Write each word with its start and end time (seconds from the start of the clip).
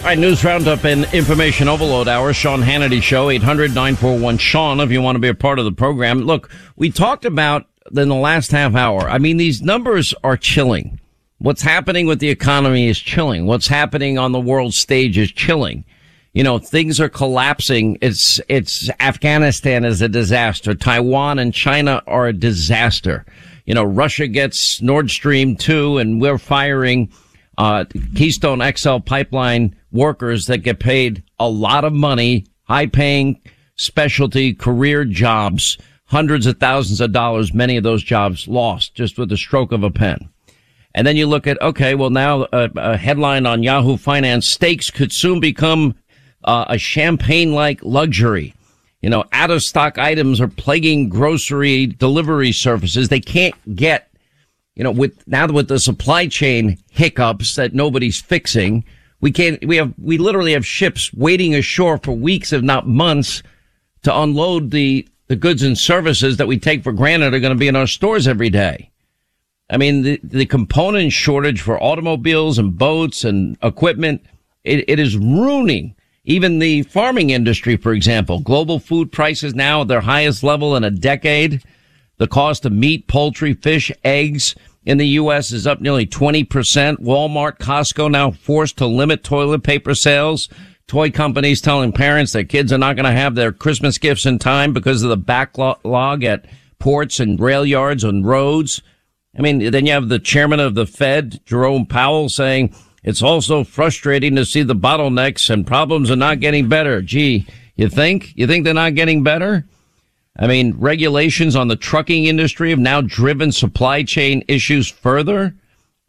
All 0.00 0.06
right, 0.06 0.18
news 0.18 0.42
roundup 0.42 0.84
and 0.84 1.04
information 1.12 1.68
overload 1.68 2.08
hour. 2.08 2.32
Sean 2.32 2.62
Hannity 2.62 3.02
Show, 3.02 3.28
800 3.28 3.74
941 3.74 4.38
Sean, 4.38 4.80
if 4.80 4.90
you 4.90 5.02
want 5.02 5.16
to 5.16 5.20
be 5.20 5.28
a 5.28 5.34
part 5.34 5.58
of 5.58 5.66
the 5.66 5.72
program. 5.72 6.22
Look, 6.22 6.50
we 6.74 6.90
talked 6.90 7.26
about 7.26 7.66
in 7.94 8.08
the 8.08 8.14
last 8.14 8.50
half 8.50 8.74
hour. 8.74 9.02
I 9.10 9.18
mean, 9.18 9.36
these 9.36 9.60
numbers 9.60 10.14
are 10.24 10.38
chilling. 10.38 10.98
What's 11.36 11.60
happening 11.60 12.06
with 12.06 12.18
the 12.18 12.30
economy 12.30 12.88
is 12.88 12.98
chilling. 12.98 13.44
What's 13.44 13.66
happening 13.66 14.16
on 14.16 14.32
the 14.32 14.40
world 14.40 14.72
stage 14.72 15.18
is 15.18 15.30
chilling. 15.30 15.84
You 16.32 16.44
know, 16.44 16.58
things 16.58 16.98
are 16.98 17.10
collapsing. 17.10 17.98
It's, 18.00 18.40
it's 18.48 18.88
Afghanistan 19.00 19.84
is 19.84 20.00
a 20.00 20.08
disaster. 20.08 20.74
Taiwan 20.74 21.38
and 21.38 21.52
China 21.52 22.02
are 22.06 22.26
a 22.26 22.32
disaster. 22.32 23.26
You 23.66 23.74
know, 23.74 23.84
Russia 23.84 24.28
gets 24.28 24.80
Nord 24.80 25.10
Stream 25.10 25.56
2 25.56 25.98
and 25.98 26.22
we're 26.22 26.38
firing 26.38 27.12
uh, 27.58 27.84
Keystone 28.14 28.62
XL 28.74 29.00
pipeline 29.00 29.76
workers 29.92 30.46
that 30.46 30.58
get 30.58 30.78
paid 30.78 31.22
a 31.38 31.48
lot 31.48 31.84
of 31.84 31.92
money, 31.92 32.46
high 32.64 32.86
paying 32.86 33.40
specialty 33.76 34.54
career 34.54 35.04
jobs, 35.04 35.78
hundreds 36.06 36.46
of 36.46 36.58
thousands 36.58 37.00
of 37.00 37.12
dollars, 37.12 37.54
many 37.54 37.76
of 37.76 37.82
those 37.82 38.02
jobs 38.02 38.48
lost 38.48 38.94
just 38.94 39.18
with 39.18 39.28
the 39.28 39.36
stroke 39.36 39.72
of 39.72 39.82
a 39.82 39.90
pen. 39.90 40.28
And 40.94 41.06
then 41.06 41.16
you 41.16 41.26
look 41.26 41.46
at, 41.46 41.60
okay, 41.62 41.94
well 41.94 42.10
now 42.10 42.46
a, 42.52 42.70
a 42.76 42.96
headline 42.96 43.46
on 43.46 43.62
Yahoo 43.62 43.96
Finance, 43.96 44.46
steaks 44.46 44.90
could 44.90 45.12
soon 45.12 45.40
become 45.40 45.94
uh, 46.44 46.64
a 46.68 46.78
champagne-like 46.78 47.80
luxury. 47.82 48.54
You 49.00 49.08
know, 49.08 49.24
out 49.32 49.50
of 49.50 49.62
stock 49.62 49.98
items 49.98 50.40
are 50.40 50.48
plaguing 50.48 51.08
grocery 51.08 51.86
delivery 51.86 52.52
services. 52.52 53.08
They 53.08 53.20
can't 53.20 53.54
get 53.74 54.10
you 54.80 54.84
know, 54.84 54.92
with 54.92 55.26
now 55.28 55.46
with 55.46 55.68
the 55.68 55.78
supply 55.78 56.26
chain 56.26 56.78
hiccups 56.90 57.54
that 57.56 57.74
nobody's 57.74 58.18
fixing, 58.18 58.82
we 59.20 59.30
can't, 59.30 59.64
we 59.66 59.76
have, 59.76 59.92
we 59.98 60.18
literally 60.18 60.52
have 60.52 60.66
ships 60.66 61.12
waiting 61.12 61.54
ashore 61.54 61.98
for 61.98 62.12
weeks, 62.12 62.52
if 62.52 62.62
not 62.62 62.88
months, 62.88 63.42
to 64.02 64.18
unload 64.18 64.70
the, 64.70 65.06
the 65.26 65.36
goods 65.36 65.62
and 65.62 65.76
services 65.76 66.38
that 66.38 66.46
we 66.46 66.58
take 66.58 66.82
for 66.82 66.92
granted 66.92 67.34
are 67.34 67.40
going 67.40 67.52
to 67.52 67.58
be 67.58 67.68
in 67.68 67.76
our 67.76 67.86
stores 67.86 68.26
every 68.26 68.50
day. 68.50 68.90
I 69.68 69.76
mean, 69.76 70.02
the, 70.02 70.20
the 70.22 70.46
component 70.46 71.12
shortage 71.12 71.60
for 71.60 71.80
automobiles 71.82 72.58
and 72.58 72.76
boats 72.76 73.24
and 73.24 73.56
equipment, 73.62 74.24
it, 74.64 74.84
it 74.88 74.98
is 74.98 75.16
ruining 75.16 75.94
even 76.24 76.58
the 76.58 76.82
farming 76.82 77.30
industry, 77.30 77.76
for 77.76 77.92
example. 77.92 78.40
Global 78.40 78.78
food 78.78 79.12
prices 79.12 79.54
now 79.54 79.82
at 79.82 79.88
their 79.88 80.00
highest 80.00 80.42
level 80.42 80.76
in 80.76 80.84
a 80.84 80.90
decade. 80.90 81.62
The 82.18 82.28
cost 82.28 82.66
of 82.66 82.72
meat, 82.72 83.06
poultry, 83.06 83.54
fish, 83.54 83.90
eggs, 84.04 84.54
in 84.84 84.98
the 84.98 85.08
U.S. 85.08 85.52
is 85.52 85.66
up 85.66 85.80
nearly 85.80 86.06
20%. 86.06 86.46
Walmart, 86.98 87.58
Costco 87.58 88.10
now 88.10 88.30
forced 88.30 88.78
to 88.78 88.86
limit 88.86 89.22
toilet 89.22 89.62
paper 89.62 89.94
sales. 89.94 90.48
Toy 90.86 91.10
companies 91.10 91.60
telling 91.60 91.92
parents 91.92 92.32
that 92.32 92.48
kids 92.48 92.72
are 92.72 92.78
not 92.78 92.96
going 92.96 93.04
to 93.04 93.12
have 93.12 93.34
their 93.34 93.52
Christmas 93.52 93.98
gifts 93.98 94.26
in 94.26 94.38
time 94.38 94.72
because 94.72 95.02
of 95.02 95.10
the 95.10 95.16
backlog 95.16 96.24
at 96.24 96.46
ports 96.78 97.20
and 97.20 97.38
rail 97.38 97.64
yards 97.64 98.02
and 98.02 98.26
roads. 98.26 98.82
I 99.38 99.42
mean, 99.42 99.70
then 99.70 99.86
you 99.86 99.92
have 99.92 100.08
the 100.08 100.18
chairman 100.18 100.58
of 100.58 100.74
the 100.74 100.86
Fed, 100.86 101.40
Jerome 101.46 101.86
Powell, 101.86 102.28
saying 102.28 102.74
it's 103.04 103.22
also 103.22 103.62
frustrating 103.62 104.34
to 104.36 104.44
see 104.44 104.62
the 104.62 104.74
bottlenecks 104.74 105.48
and 105.48 105.66
problems 105.66 106.10
are 106.10 106.16
not 106.16 106.40
getting 106.40 106.68
better. 106.68 107.00
Gee, 107.02 107.46
you 107.76 107.88
think? 107.88 108.32
You 108.34 108.46
think 108.46 108.64
they're 108.64 108.74
not 108.74 108.96
getting 108.96 109.22
better? 109.22 109.66
I 110.40 110.46
mean, 110.46 110.74
regulations 110.78 111.54
on 111.54 111.68
the 111.68 111.76
trucking 111.76 112.24
industry 112.24 112.70
have 112.70 112.78
now 112.78 113.02
driven 113.02 113.52
supply 113.52 114.02
chain 114.02 114.42
issues 114.48 114.88
further. 114.88 115.54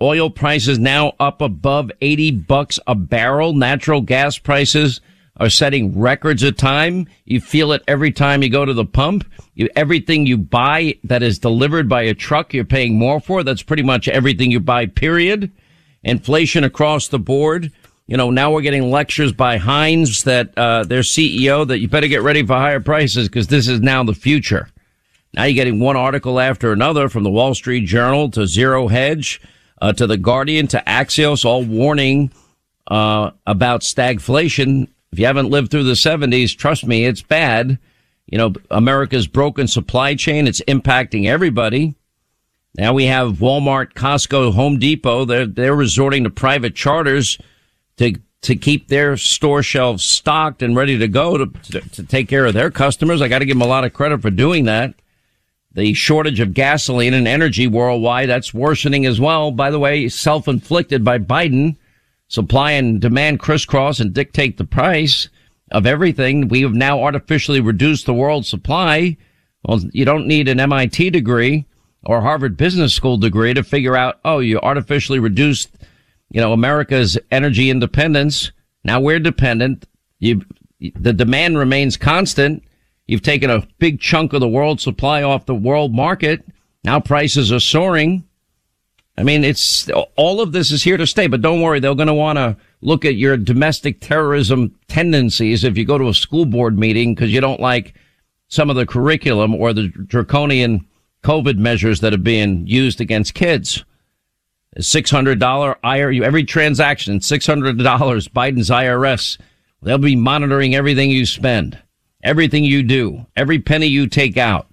Oil 0.02 0.30
prices 0.30 0.80
now 0.80 1.12
up 1.20 1.42
above 1.42 1.92
80 2.00 2.32
bucks 2.32 2.80
a 2.88 2.96
barrel. 2.96 3.54
Natural 3.54 4.00
gas 4.00 4.38
prices 4.38 5.02
are 5.36 5.50
setting 5.50 6.00
records 6.00 6.44
of 6.44 6.56
time. 6.56 7.08
You 7.26 7.42
feel 7.42 7.74
it 7.74 7.84
every 7.90 8.14
time 8.14 8.42
you 8.42 8.50
go 8.50 8.64
to 8.64 8.74
the 8.74 8.86
pump. 8.86 9.30
You, 9.54 9.68
everything 9.76 10.26
you 10.26 10.38
buy 10.38 10.98
that 11.04 11.22
is 11.22 11.38
delivered 11.38 11.90
by 11.90 12.04
a 12.04 12.14
truck, 12.14 12.54
you're 12.54 12.64
paying 12.64 12.98
more 12.98 13.20
for. 13.20 13.44
That's 13.44 13.64
pretty 13.64 13.84
much 13.84 14.08
everything 14.08 14.50
you 14.50 14.62
buy, 14.62 14.86
period. 14.86 15.52
Inflation 16.04 16.64
across 16.64 17.10
the 17.10 17.20
board 17.20 17.72
you 18.12 18.18
know, 18.18 18.30
now 18.30 18.52
we're 18.52 18.60
getting 18.60 18.92
lectures 18.92 19.32
by 19.32 19.56
Heinz 19.56 20.26
that, 20.26 20.52
uh, 20.58 20.84
their 20.84 21.00
CEO 21.00 21.66
that 21.66 21.80
you 21.80 21.88
better 21.88 22.10
get 22.10 22.24
ready 22.24 22.46
for 22.46 22.56
higher 22.56 22.82
prices 22.82 23.30
because 23.30 23.48
this 23.48 23.70
is 23.70 23.80
now 23.80 24.04
the 24.04 24.14
future. 24.14 24.68
Now 25.34 25.46
you're 25.46 25.54
getting 25.54 25.80
one 25.80 25.96
article 25.96 26.38
after 26.38 26.74
another 26.74 27.08
from 27.08 27.24
the 27.24 27.30
Wall 27.30 27.56
Street 27.56 27.86
Journal 27.86 28.30
to 28.32 28.46
Zero 28.46 28.90
Hedge, 28.90 29.40
uh, 29.82 29.94
to 29.94 30.08
the 30.08 30.18
Guardian 30.18 30.68
to 30.68 30.84
Axios, 30.86 31.46
all 31.46 31.64
warning, 31.64 32.34
uh, 32.88 33.32
about 33.48 33.80
stagflation. 33.80 34.90
If 35.14 35.20
you 35.20 35.26
haven't 35.26 35.50
lived 35.50 35.72
through 35.72 35.86
the 35.86 35.96
seventies, 35.96 36.54
trust 36.54 36.86
me, 36.86 37.06
it's 37.06 37.22
bad. 37.22 37.80
You 38.26 38.38
know, 38.38 38.52
America's 38.70 39.28
broken 39.28 39.70
supply 39.70 40.16
chain. 40.16 40.48
It's 40.48 40.62
impacting 40.68 41.28
everybody. 41.28 41.96
Now 42.78 42.92
we 42.92 43.06
have 43.06 43.38
Walmart, 43.38 43.94
Costco, 43.94 44.54
Home 44.54 44.80
Depot. 44.80 45.24
They're, 45.24 45.46
they're 45.46 45.74
resorting 45.74 46.26
to 46.26 46.30
private 46.30 46.76
charters 46.76 47.38
to 48.02 48.20
to 48.42 48.56
keep 48.56 48.88
their 48.88 49.18
store 49.18 49.62
shelves 49.62 50.04
stocked 50.04 50.64
and 50.64 50.76
ready 50.76 50.98
to 50.98 51.08
go 51.08 51.38
to, 51.38 51.46
to, 51.46 51.82
to 51.82 52.04
take 52.04 52.28
care 52.28 52.48
of 52.48 52.56
their 52.56 52.72
customers. 52.72 53.22
I 53.22 53.28
got 53.28 53.40
to 53.40 53.46
give 53.46 53.56
them 53.56 53.62
a 53.62 53.68
lot 53.68 53.86
of 53.86 53.94
credit 53.94 54.22
for 54.22 54.32
doing 54.32 54.66
that. 54.66 54.96
The 55.74 55.94
shortage 55.94 56.40
of 56.40 56.56
gasoline 56.56 57.14
and 57.14 57.28
energy 57.28 57.68
worldwide, 57.68 58.30
that's 58.30 58.52
worsening 58.52 59.06
as 59.06 59.22
well. 59.22 59.52
By 59.52 59.70
the 59.70 59.78
way, 59.78 60.10
self-inflicted 60.10 61.06
by 61.06 61.20
Biden. 61.20 61.78
Supply 62.28 62.72
and 62.72 63.00
demand 63.00 63.40
crisscross 63.40 64.00
and 64.00 64.12
dictate 64.12 64.58
the 64.58 64.66
price 64.66 65.30
of 65.72 65.86
everything. 65.86 66.48
We 66.48 66.62
have 66.64 66.74
now 66.74 67.02
artificially 67.04 67.60
reduced 67.60 68.06
the 68.06 68.14
world 68.14 68.46
supply. 68.46 69.18
Well, 69.64 69.82
you 69.92 70.04
don't 70.04 70.28
need 70.28 70.48
an 70.48 70.60
MIT 70.60 71.12
degree 71.12 71.66
or 72.04 72.22
Harvard 72.22 72.58
Business 72.58 72.94
School 72.94 73.18
degree 73.18 73.54
to 73.54 73.64
figure 73.64 73.96
out, 73.96 74.20
oh, 74.26 74.40
you 74.40 74.60
artificially 74.60 75.20
reduced 75.20 75.70
you 76.32 76.40
know, 76.40 76.54
America's 76.54 77.18
energy 77.30 77.70
independence. 77.70 78.52
Now 78.84 79.00
we're 79.00 79.20
dependent. 79.20 79.86
You, 80.20 80.42
the 80.80 81.14
demand 81.14 81.58
remains 81.58 81.98
constant. 81.98 82.64
You've 83.06 83.22
taken 83.22 83.50
a 83.50 83.68
big 83.80 84.00
chunk 84.00 84.34
of 84.34 84.40
the 84.40 84.48
world 84.48 84.80
supply 84.80 85.22
off 85.24 85.46
the 85.46 85.56
world 85.56 85.94
market. 85.94 86.44
Now 86.84 87.00
prices 87.00 87.52
are 87.52 87.60
soaring. 87.60 88.24
I 89.18 89.24
mean, 89.24 89.44
it's 89.44 89.90
all 90.16 90.40
of 90.40 90.54
this 90.54 90.72
is 90.72 90.84
here 90.84 90.98
to 90.98 91.06
stay, 91.06 91.28
but 91.28 91.42
don't 91.42 91.62
worry. 91.62 91.80
They're 91.80 91.94
going 91.94 92.08
to 92.08 92.14
want 92.14 92.38
to 92.38 92.56
look 92.80 93.04
at 93.04 93.16
your 93.16 93.36
domestic 93.36 94.00
terrorism 94.00 94.74
tendencies 94.88 95.64
if 95.66 95.78
you 95.78 95.86
go 95.86 95.98
to 95.98 96.08
a 96.08 96.14
school 96.14 96.46
board 96.46 96.80
meeting 96.80 97.14
because 97.14 97.32
you 97.34 97.42
don't 97.42 97.60
like 97.60 97.94
some 98.48 98.70
of 98.70 98.78
the 98.78 98.86
curriculum 98.86 99.54
or 99.54 99.74
the 99.74 99.90
draconian 99.90 100.88
COVID 101.24 101.58
measures 101.58 102.00
that 102.00 102.14
are 102.14 102.18
being 102.18 102.66
used 102.66 103.02
against 103.02 103.34
kids. 103.34 103.84
$600 104.78 105.76
IR, 105.84 106.24
every 106.24 106.44
transaction, 106.44 107.20
$600 107.20 107.76
Biden's 108.30 108.70
IRS. 108.70 109.40
They'll 109.82 109.98
be 109.98 110.16
monitoring 110.16 110.76
everything 110.76 111.10
you 111.10 111.26
spend, 111.26 111.78
everything 112.24 112.64
you 112.64 112.84
do, 112.84 113.26
every 113.36 113.60
penny 113.60 113.88
you 113.88 114.08
take 114.08 114.38
out. 114.38 114.68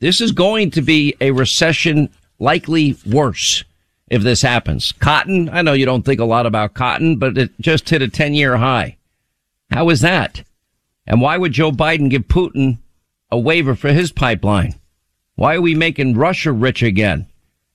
This 0.00 0.20
is 0.20 0.32
going 0.32 0.70
to 0.72 0.82
be 0.82 1.14
a 1.20 1.30
recession 1.30 2.10
likely 2.38 2.96
worse 3.06 3.64
if 4.08 4.22
this 4.22 4.42
happens. 4.42 4.92
Cotton, 4.92 5.48
I 5.48 5.62
know 5.62 5.72
you 5.72 5.86
don't 5.86 6.02
think 6.02 6.20
a 6.20 6.24
lot 6.24 6.46
about 6.46 6.74
cotton, 6.74 7.16
but 7.16 7.38
it 7.38 7.50
just 7.60 7.88
hit 7.88 8.02
a 8.02 8.08
10 8.08 8.34
year 8.34 8.58
high. 8.58 8.98
How 9.70 9.88
is 9.88 10.00
that? 10.02 10.44
And 11.06 11.20
why 11.20 11.38
would 11.38 11.52
Joe 11.52 11.72
Biden 11.72 12.10
give 12.10 12.28
Putin 12.28 12.78
a 13.30 13.38
waiver 13.38 13.74
for 13.74 13.88
his 13.88 14.12
pipeline? 14.12 14.74
Why 15.36 15.54
are 15.54 15.60
we 15.60 15.74
making 15.74 16.16
Russia 16.16 16.52
rich 16.52 16.82
again 16.82 17.26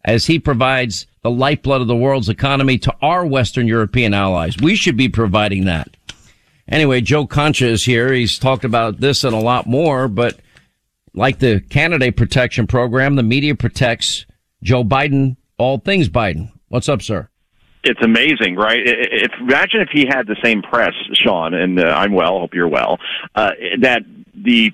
as 0.03 0.25
he 0.25 0.39
provides 0.39 1.05
the 1.23 1.31
lifeblood 1.31 1.81
of 1.81 1.87
the 1.87 1.95
world's 1.95 2.29
economy 2.29 2.77
to 2.79 2.95
our 3.01 3.25
Western 3.25 3.67
European 3.67 4.13
allies. 4.13 4.57
We 4.57 4.75
should 4.75 4.97
be 4.97 5.09
providing 5.09 5.65
that. 5.65 5.95
Anyway, 6.67 7.01
Joe 7.01 7.27
Concha 7.27 7.67
is 7.67 7.83
here. 7.83 8.11
He's 8.13 8.39
talked 8.39 8.63
about 8.63 8.99
this 8.99 9.23
and 9.23 9.35
a 9.35 9.39
lot 9.39 9.67
more, 9.67 10.07
but 10.07 10.39
like 11.13 11.39
the 11.39 11.59
candidate 11.59 12.15
protection 12.15 12.65
program, 12.65 13.15
the 13.15 13.23
media 13.23 13.55
protects 13.55 14.25
Joe 14.63 14.83
Biden, 14.83 15.35
all 15.57 15.79
things 15.79 16.09
Biden. 16.09 16.51
What's 16.69 16.87
up, 16.87 17.01
sir? 17.01 17.27
It's 17.83 17.99
amazing, 18.03 18.55
right? 18.55 18.79
If, 18.83 19.31
imagine 19.39 19.81
if 19.81 19.89
he 19.91 20.05
had 20.07 20.27
the 20.27 20.37
same 20.43 20.61
press, 20.61 20.93
Sean, 21.13 21.53
and 21.53 21.79
uh, 21.79 21.87
I'm 21.87 22.13
well, 22.13 22.39
hope 22.39 22.53
you're 22.53 22.67
well, 22.67 22.99
uh, 23.35 23.51
that 23.79 24.03
the 24.35 24.71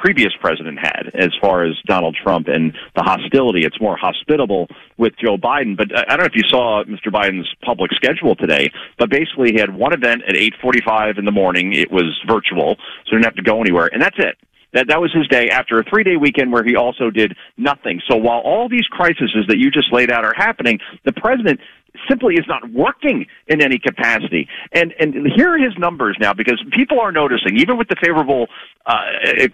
previous 0.00 0.32
president 0.40 0.78
had 0.78 1.10
as 1.14 1.30
far 1.40 1.64
as 1.64 1.76
Donald 1.84 2.16
Trump 2.20 2.48
and 2.48 2.72
the 2.96 3.02
hostility. 3.02 3.64
It's 3.64 3.80
more 3.80 3.96
hospitable 3.96 4.68
with 4.96 5.12
Joe 5.22 5.36
Biden. 5.36 5.76
But 5.76 5.94
uh, 5.94 6.04
I 6.08 6.16
don't 6.16 6.20
know 6.20 6.24
if 6.24 6.36
you 6.36 6.48
saw 6.48 6.82
Mr. 6.84 7.12
Biden's 7.12 7.48
public 7.62 7.92
schedule 7.92 8.34
today, 8.34 8.72
but 8.98 9.10
basically 9.10 9.52
he 9.52 9.58
had 9.58 9.74
one 9.74 9.92
event 9.92 10.22
at 10.26 10.34
8:45 10.34 11.18
in 11.18 11.24
the 11.24 11.32
morning. 11.32 11.74
It 11.74 11.90
was 11.90 12.18
virtual, 12.26 12.76
so 12.76 13.10
he 13.10 13.16
didn't 13.16 13.26
have 13.26 13.36
to 13.36 13.42
go 13.42 13.60
anywhere, 13.60 13.88
and 13.92 14.00
that's 14.00 14.18
it. 14.18 14.36
That 14.72 14.86
that 14.86 15.00
was 15.00 15.12
his 15.12 15.26
day 15.26 15.48
after 15.48 15.80
a 15.80 15.84
three 15.84 16.04
day 16.04 16.16
weekend 16.16 16.52
where 16.52 16.64
he 16.64 16.76
also 16.76 17.10
did 17.10 17.36
nothing. 17.56 18.00
So 18.08 18.16
while 18.16 18.38
all 18.38 18.68
these 18.68 18.86
crises 18.86 19.30
that 19.48 19.58
you 19.58 19.70
just 19.70 19.92
laid 19.92 20.10
out 20.10 20.24
are 20.24 20.34
happening, 20.34 20.78
the 21.04 21.12
president 21.12 21.60
simply 22.08 22.34
is 22.34 22.46
not 22.48 22.70
working 22.70 23.26
in 23.48 23.62
any 23.62 23.78
capacity. 23.78 24.48
And 24.72 24.94
and 24.98 25.14
here 25.36 25.54
are 25.54 25.58
his 25.58 25.76
numbers 25.78 26.16
now 26.20 26.32
because 26.32 26.62
people 26.72 27.00
are 27.00 27.12
noticing, 27.12 27.56
even 27.56 27.76
with 27.76 27.88
the 27.88 27.96
favorable 28.02 28.46
uh, 28.86 29.02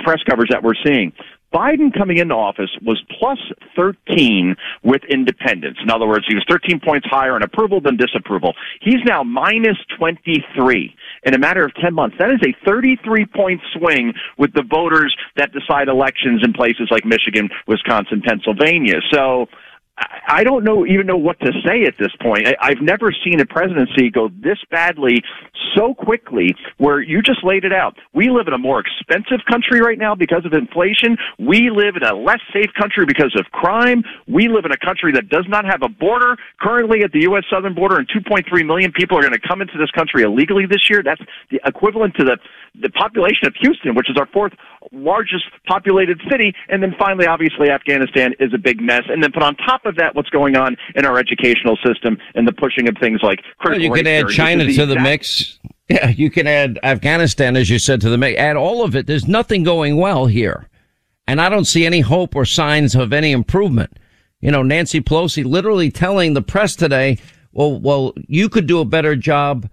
press 0.00 0.18
covers 0.28 0.48
that 0.50 0.62
we're 0.62 0.78
seeing. 0.84 1.12
Biden 1.54 1.96
coming 1.96 2.18
into 2.18 2.34
office 2.34 2.70
was 2.82 3.02
plus 3.18 3.38
13 3.76 4.56
with 4.82 5.02
independents. 5.08 5.78
In 5.82 5.90
other 5.90 6.06
words, 6.06 6.26
he 6.28 6.34
was 6.34 6.44
13 6.50 6.80
points 6.84 7.06
higher 7.08 7.36
in 7.36 7.42
approval 7.42 7.80
than 7.80 7.96
disapproval. 7.96 8.52
He's 8.82 9.02
now 9.06 9.22
minus 9.22 9.78
23 9.98 10.94
in 11.24 11.34
a 11.34 11.38
matter 11.38 11.64
of 11.64 11.72
10 11.76 11.94
months. 11.94 12.16
That 12.18 12.30
is 12.30 12.40
a 12.44 12.52
33 12.66 13.26
point 13.26 13.60
swing 13.72 14.12
with 14.36 14.52
the 14.54 14.64
voters 14.68 15.16
that 15.36 15.50
decide 15.52 15.88
elections 15.88 16.42
in 16.44 16.52
places 16.52 16.88
like 16.90 17.04
Michigan, 17.04 17.48
Wisconsin, 17.66 18.22
Pennsylvania. 18.26 19.00
So, 19.12 19.46
I 20.28 20.44
don't 20.44 20.64
know 20.64 20.84
even 20.84 21.06
know 21.06 21.16
what 21.16 21.40
to 21.40 21.52
say 21.64 21.84
at 21.84 21.94
this 21.98 22.12
point. 22.20 22.46
I, 22.46 22.56
I've 22.60 22.82
never 22.82 23.14
seen 23.24 23.40
a 23.40 23.46
presidency 23.46 24.10
go 24.10 24.28
this 24.28 24.58
badly 24.70 25.22
so 25.74 25.94
quickly 25.94 26.54
where 26.78 27.00
you 27.00 27.22
just 27.22 27.42
laid 27.44 27.64
it 27.64 27.72
out. 27.72 27.96
We 28.12 28.30
live 28.30 28.46
in 28.46 28.52
a 28.52 28.58
more 28.58 28.80
expensive 28.80 29.44
country 29.48 29.80
right 29.80 29.98
now 29.98 30.14
because 30.14 30.44
of 30.44 30.52
inflation. 30.52 31.16
We 31.38 31.70
live 31.70 31.96
in 31.96 32.02
a 32.02 32.14
less 32.14 32.40
safe 32.52 32.70
country 32.78 33.06
because 33.06 33.34
of 33.38 33.46
crime. 33.52 34.02
We 34.26 34.48
live 34.48 34.64
in 34.64 34.72
a 34.72 34.76
country 34.76 35.12
that 35.12 35.28
does 35.28 35.46
not 35.48 35.64
have 35.64 35.82
a 35.82 35.88
border 35.88 36.36
currently 36.60 37.02
at 37.02 37.12
the 37.12 37.20
U.S. 37.22 37.44
southern 37.50 37.74
border 37.74 37.96
and 37.96 38.08
2.3 38.08 38.66
million 38.66 38.92
people 38.92 39.16
are 39.16 39.22
going 39.22 39.32
to 39.32 39.48
come 39.48 39.62
into 39.62 39.78
this 39.78 39.90
country 39.92 40.22
illegally 40.22 40.66
this 40.66 40.90
year. 40.90 41.02
That's 41.02 41.22
the 41.50 41.60
equivalent 41.64 42.14
to 42.16 42.24
the, 42.24 42.38
the 42.80 42.90
population 42.90 43.46
of 43.46 43.54
Houston, 43.60 43.94
which 43.94 44.10
is 44.10 44.16
our 44.18 44.26
fourth 44.26 44.52
largest 44.92 45.44
populated 45.66 46.20
city. 46.30 46.54
And 46.68 46.82
then 46.82 46.94
finally, 46.98 47.26
obviously, 47.26 47.70
Afghanistan 47.70 48.34
is 48.40 48.52
a 48.54 48.58
big 48.58 48.80
mess. 48.80 49.02
And 49.08 49.22
then 49.22 49.32
put 49.32 49.42
on 49.42 49.56
top 49.56 49.85
of 49.86 49.96
that, 49.96 50.14
what's 50.14 50.30
going 50.30 50.56
on 50.56 50.76
in 50.94 51.04
our 51.04 51.18
educational 51.18 51.76
system 51.84 52.18
and 52.34 52.46
the 52.46 52.52
pushing 52.52 52.88
of 52.88 52.96
things 52.98 53.20
like 53.22 53.40
critical 53.58 53.90
well, 53.90 53.98
you 53.98 54.04
can 54.04 54.12
add 54.12 54.28
China 54.28 54.64
to 54.64 54.86
the, 54.86 54.94
the 54.94 55.00
mix. 55.00 55.58
Yeah, 55.88 56.08
you 56.08 56.30
can 56.30 56.46
add 56.46 56.80
Afghanistan, 56.82 57.56
as 57.56 57.70
you 57.70 57.78
said, 57.78 58.00
to 58.00 58.10
the 58.10 58.18
mix. 58.18 58.38
Add 58.38 58.56
all 58.56 58.84
of 58.84 58.96
it. 58.96 59.06
There's 59.06 59.28
nothing 59.28 59.62
going 59.62 59.96
well 59.98 60.26
here. 60.26 60.68
And 61.28 61.40
I 61.40 61.48
don't 61.48 61.64
see 61.64 61.86
any 61.86 62.00
hope 62.00 62.34
or 62.34 62.44
signs 62.44 62.94
of 62.94 63.12
any 63.12 63.32
improvement. 63.32 63.98
You 64.40 64.50
know, 64.50 64.62
Nancy 64.62 65.00
Pelosi 65.00 65.44
literally 65.44 65.90
telling 65.90 66.34
the 66.34 66.42
press 66.42 66.76
today, 66.76 67.18
well, 67.52 67.80
well, 67.80 68.12
you 68.28 68.48
could 68.48 68.66
do 68.66 68.80
a 68.80 68.84
better 68.84 69.16
job 69.16 69.68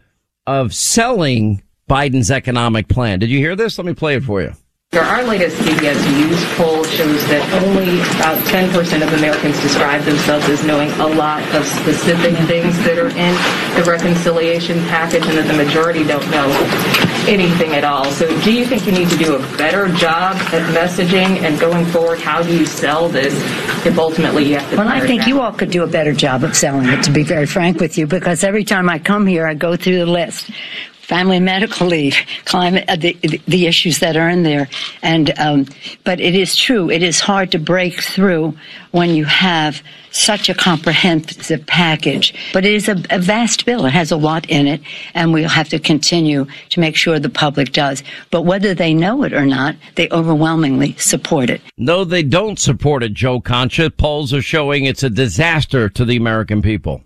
of 0.48 0.74
selling 0.74 1.64
Biden's 1.90 2.32
economic 2.32 2.88
plan. 2.88 3.20
Did 3.20 3.30
you 3.30 3.40
hear 3.40 3.56
this? 3.56 3.78
Let 3.78 3.86
me 3.86 3.94
play 3.94 4.16
it 4.16 4.24
for 4.24 4.42
you. 4.42 4.54
Our 4.96 5.24
latest 5.24 5.58
CBS 5.58 5.98
News 6.14 6.44
poll 6.56 6.84
shows 6.84 7.26
that 7.28 7.42
only 7.64 8.00
about 8.18 8.38
10% 8.46 9.02
of 9.02 9.12
Americans 9.14 9.60
describe 9.60 10.04
themselves 10.04 10.48
as 10.50 10.64
knowing 10.66 10.92
a 11.02 11.08
lot 11.08 11.42
of 11.56 11.66
specific 11.66 12.36
things 12.46 12.78
that 12.86 13.00
are 13.00 13.10
in 13.10 13.34
the 13.76 13.90
reconciliation 13.90 14.78
package 14.86 15.26
and 15.26 15.38
that 15.38 15.48
the 15.48 15.58
majority 15.58 16.04
don't 16.04 16.30
know 16.30 16.46
anything 17.28 17.74
at 17.74 17.84
all. 17.84 18.06
So 18.12 18.28
do 18.42 18.54
you 18.54 18.66
think 18.66 18.86
you 18.86 18.92
need 18.92 19.10
to 19.10 19.18
do 19.18 19.36
a 19.36 19.40
better 19.58 19.88
job 19.94 20.36
at 20.36 20.62
messaging 20.76 21.42
and 21.42 21.60
going 21.60 21.86
forward, 21.86 22.20
how 22.20 22.44
do 22.44 22.56
you 22.56 22.66
sell 22.66 23.10
this 23.10 23.34
if 23.86 23.98
ultimately 23.98 24.46
you 24.46 24.58
have 24.58 24.70
to 24.70 24.78
Well, 24.78 24.88
I 24.88 25.00
think 25.00 25.26
you 25.26 25.42
all 25.42 25.54
could 25.54 25.72
do 25.72 25.84
a 25.84 25.88
better 25.88 26.14
job 26.14 26.44
of 26.44 26.56
selling 26.56 26.88
it, 26.90 27.02
to 27.04 27.12
be 27.12 27.24
very 27.24 27.48
frank 27.48 27.80
with 27.80 27.98
you, 27.98 28.06
because 28.06 28.44
every 28.44 28.64
time 28.64 28.90
I 28.90 29.00
come 29.00 29.26
here, 29.26 29.48
I 29.48 29.56
go 29.56 29.76
through 29.76 29.98
the 29.98 30.06
list 30.06 30.52
family 31.14 31.40
medical 31.40 31.86
leave, 31.86 32.18
climate, 32.46 32.84
uh, 32.88 32.96
the, 32.96 33.14
the 33.48 33.68
issues 33.68 34.00
that 34.00 34.18
are 34.18 34.28
in 34.30 34.42
there. 34.42 34.68
And, 35.04 35.38
um, 35.38 35.68
but 36.04 36.20
it 36.20 36.34
is 36.34 36.56
true. 36.56 36.90
It 36.90 37.04
is 37.04 37.20
hard 37.20 37.52
to 37.52 37.60
break 37.60 38.02
through 38.02 38.58
when 38.90 39.12
you 39.12 39.26
have 39.26 39.84
such 40.10 40.50
a 40.50 40.56
comprehensive 40.56 41.68
package. 41.68 42.34
But 42.52 42.66
it 42.66 42.74
is 42.74 42.90
a, 42.90 43.00
a 43.12 43.20
vast 43.20 43.64
bill. 43.64 43.86
It 43.86 43.92
has 43.92 44.12
a 44.12 44.18
lot 44.18 44.50
in 44.50 44.66
it, 44.66 44.82
and 45.14 45.32
we'll 45.32 45.50
have 45.50 45.70
to 45.70 45.78
continue 45.78 46.48
to 46.70 46.80
make 46.80 46.96
sure 46.96 47.20
the 47.20 47.30
public 47.30 47.74
does. 47.74 48.02
But 48.32 48.42
whether 48.42 48.74
they 48.74 48.96
know 48.96 49.22
it 49.22 49.34
or 49.34 49.46
not, 49.46 49.76
they 49.94 50.10
overwhelmingly 50.10 50.94
support 50.94 51.52
it. 51.52 51.62
No, 51.78 52.06
they 52.06 52.24
don't 52.24 52.58
support 52.58 53.04
it, 53.04 53.14
Joe 53.14 53.40
Concha. 53.40 53.92
Polls 53.92 54.34
are 54.34 54.42
showing 54.42 54.86
it's 54.86 55.04
a 55.04 55.12
disaster 55.12 55.90
to 55.90 56.06
the 56.06 56.16
American 56.16 56.64
people 56.64 57.04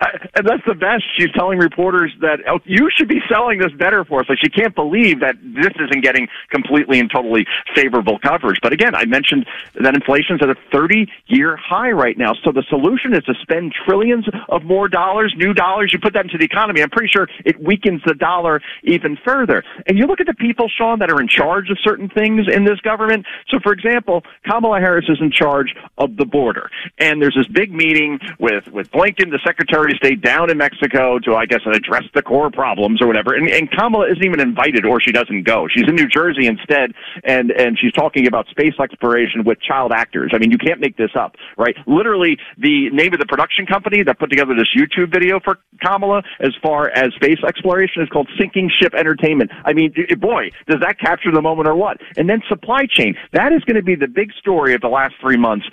and 0.00 0.46
that's 0.46 0.62
the 0.66 0.74
best. 0.74 1.04
She's 1.16 1.30
telling 1.32 1.58
reporters 1.58 2.12
that 2.20 2.40
oh, 2.48 2.60
you 2.64 2.88
should 2.94 3.08
be 3.08 3.20
selling 3.28 3.58
this 3.58 3.72
better 3.72 4.04
for 4.04 4.20
us. 4.20 4.26
Like 4.28 4.38
she 4.38 4.48
can't 4.48 4.74
believe 4.74 5.20
that 5.20 5.34
this 5.42 5.72
isn't 5.74 6.02
getting 6.02 6.28
completely 6.50 7.00
and 7.00 7.10
totally 7.10 7.46
favorable 7.74 8.18
coverage. 8.20 8.58
But 8.62 8.72
again, 8.72 8.94
I 8.94 9.04
mentioned 9.06 9.46
that 9.80 9.94
inflation's 9.94 10.40
at 10.42 10.50
a 10.50 10.56
30-year 10.72 11.56
high 11.56 11.90
right 11.90 12.16
now. 12.16 12.34
So 12.44 12.52
the 12.52 12.62
solution 12.68 13.12
is 13.14 13.24
to 13.24 13.34
spend 13.42 13.74
trillions 13.86 14.26
of 14.48 14.62
more 14.62 14.88
dollars, 14.88 15.34
new 15.36 15.52
dollars. 15.52 15.92
You 15.92 15.98
put 15.98 16.12
that 16.14 16.24
into 16.24 16.38
the 16.38 16.44
economy. 16.44 16.80
I'm 16.82 16.90
pretty 16.90 17.10
sure 17.12 17.28
it 17.44 17.60
weakens 17.60 18.00
the 18.06 18.14
dollar 18.14 18.60
even 18.84 19.18
further. 19.24 19.64
And 19.86 19.98
you 19.98 20.06
look 20.06 20.20
at 20.20 20.26
the 20.26 20.34
people, 20.34 20.68
Sean, 20.68 21.00
that 21.00 21.10
are 21.10 21.20
in 21.20 21.28
charge 21.28 21.70
of 21.70 21.78
certain 21.82 22.08
things 22.08 22.46
in 22.52 22.64
this 22.64 22.80
government. 22.80 23.26
So, 23.48 23.58
for 23.58 23.72
example, 23.72 24.22
Kamala 24.48 24.78
Harris 24.78 25.06
is 25.08 25.18
in 25.20 25.32
charge 25.32 25.74
of 25.96 26.16
the 26.16 26.24
border, 26.24 26.70
and 26.98 27.20
there's 27.20 27.34
this 27.34 27.48
big 27.48 27.72
meeting 27.72 28.20
with 28.38 28.68
with 28.68 28.90
Blinken, 28.92 29.30
the 29.30 29.40
Secretary 29.44 29.87
Of 29.92 29.96
State 29.96 30.20
down 30.22 30.50
in 30.50 30.58
Mexico 30.58 31.18
to, 31.20 31.34
I 31.34 31.46
guess, 31.46 31.60
address 31.66 32.04
the 32.14 32.22
core 32.22 32.50
problems 32.50 33.00
or 33.02 33.06
whatever. 33.06 33.34
And, 33.34 33.48
and 33.48 33.70
Kamala 33.70 34.10
isn't 34.10 34.24
even 34.24 34.40
invited, 34.40 34.84
or 34.84 35.00
she 35.00 35.12
doesn't 35.12 35.44
go. 35.44 35.68
She's 35.68 35.88
in 35.88 35.94
New 35.94 36.08
Jersey 36.08 36.46
instead, 36.46 36.92
and 37.24 37.50
and 37.50 37.78
she's 37.78 37.92
talking 37.92 38.26
about 38.26 38.46
space 38.48 38.74
exploration 38.80 39.44
with 39.44 39.60
child 39.60 39.92
actors. 39.92 40.32
I 40.34 40.38
mean, 40.38 40.50
you 40.50 40.58
can't 40.58 40.80
make 40.80 40.96
this 40.96 41.10
up, 41.14 41.36
right? 41.56 41.76
Literally, 41.86 42.38
the 42.58 42.90
name 42.90 43.12
of 43.12 43.20
the 43.20 43.26
production 43.26 43.66
company 43.66 44.02
that 44.02 44.18
put 44.18 44.30
together 44.30 44.54
this 44.54 44.68
YouTube 44.76 45.12
video 45.12 45.40
for 45.40 45.58
Kamala, 45.82 46.22
as 46.40 46.52
far 46.62 46.90
as 46.90 47.12
space 47.14 47.38
exploration, 47.46 48.02
is 48.02 48.08
called 48.08 48.28
Sinking 48.38 48.70
Ship 48.70 48.94
Entertainment. 48.94 49.50
I 49.64 49.72
mean, 49.72 49.94
boy, 50.18 50.50
does 50.66 50.80
that 50.80 50.98
capture 50.98 51.32
the 51.32 51.42
moment 51.42 51.68
or 51.68 51.74
what? 51.74 51.98
And 52.16 52.28
then 52.28 52.42
supply 52.48 52.86
chain. 52.86 53.16
That 53.32 53.52
is 53.52 53.62
going 53.64 53.76
to 53.76 53.82
be 53.82 53.94
the 53.94 54.08
big 54.08 54.32
story 54.32 54.74
of 54.74 54.80
the 54.80 54.88
last 54.88 55.14
three 55.20 55.36
months, 55.36 55.66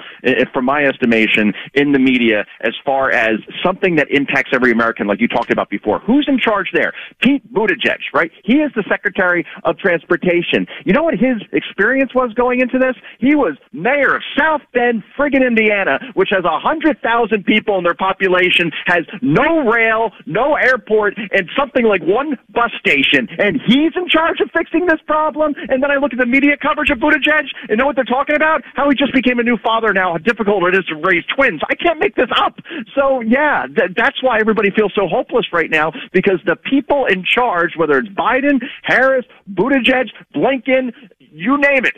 from 0.53 0.65
my 0.65 0.85
estimation, 0.85 1.53
in 1.73 1.91
the 1.91 2.00
media, 2.00 2.45
as 2.62 2.73
far 2.85 3.12
as 3.12 3.39
something 3.63 3.95
that 3.95 4.05
that 4.06 4.16
impacts 4.16 4.52
every 4.54 4.72
American, 4.72 5.07
like 5.07 5.19
you 5.19 5.28
talked 5.28 5.52
about 5.52 5.69
before. 5.69 6.00
Who's 6.00 6.25
in 6.28 6.38
charge 6.40 6.69
there? 6.74 6.94
Pete 7.22 7.42
Buttigieg, 7.54 8.00
right? 8.13 8.31
He 8.44 8.56
is 8.56 8.72
the 8.75 8.84
Secretary 8.90 9.46
of 9.63 9.78
Transportation. 9.78 10.68
You 10.86 10.94
know 10.94 11.04
what 11.04 11.16
his 11.16 11.42
experience 11.52 12.13
was 12.13 12.34
going 12.34 12.62
into 12.62 12.78
this? 12.78 12.96
He 13.19 13.36
was 13.36 13.57
mayor 13.74 14.16
of 14.16 14.22
South 14.38 14.62
Bend, 14.74 15.04
friggin' 15.18 15.46
Indiana, 15.46 16.00
which 16.13 16.30
has 16.31 16.46
a 16.46 16.60
hundred 16.60 17.02
thousand 17.02 17.46
people 17.46 17.78
in 17.78 17.84
their 17.84 17.96
population, 17.96 18.72
has 18.86 19.04
no 19.22 19.69
rail, 19.69 20.12
no 20.25 20.56
airport, 20.56 21.16
and 21.18 21.50
something 21.58 21.86
like 21.86 22.01
one 22.04 22.38
bus 22.50 22.72
station. 22.80 23.28
And 23.40 23.60
he's 23.66 23.94
in 23.96 24.08
charge 24.10 24.40
of 24.42 24.50
fixing 24.51 24.86
this 24.86 25.00
problem. 25.08 25.53
And 25.70 25.82
then 25.82 25.91
I 25.91 25.96
look 25.98 26.13
at 26.13 26.20
the 26.20 26.25
media 26.25 26.58
coverage 26.62 26.89
of 26.89 27.00
Buttigieg 27.00 27.46
and 27.70 27.77
know 27.77 27.86
what 27.86 27.96
they're 27.96 28.06
talking 28.06 28.36
about? 28.36 28.62
How 28.75 28.89
he 28.89 28.96
just 28.96 29.13
became 29.13 29.39
a 29.39 29.44
new 29.44 29.58
father 29.58 29.94
now, 29.94 30.13
how 30.13 30.18
difficult 30.18 30.63
it 30.65 30.75
is 30.75 30.86
to 30.86 30.96
raise 30.96 31.24
twins. 31.36 31.62
I 31.70 31.75
can't 31.75 32.00
make 32.00 32.15
this 32.15 32.29
up. 32.38 32.60
So 32.96 33.22
yeah, 33.22 33.65
th- 33.68 33.95
that's 33.96 34.22
why 34.22 34.40
everybody 34.40 34.72
feels 34.72 34.94
so 34.96 35.08
hopeless 35.08 35.46
right 35.52 35.70
now 35.70 35.92
because 36.14 36.40
the 36.46 36.56
people 36.56 37.06
in 37.06 37.24
charge, 37.24 37.72
whether 37.75 37.98
it's 37.98 38.10
Biden, 38.10 38.62
Harris, 38.84 39.25
Buttigieg, 39.54 40.10
Blinken, 40.36 40.94
you 41.20 41.58
name 41.58 41.86
it, 41.86 41.96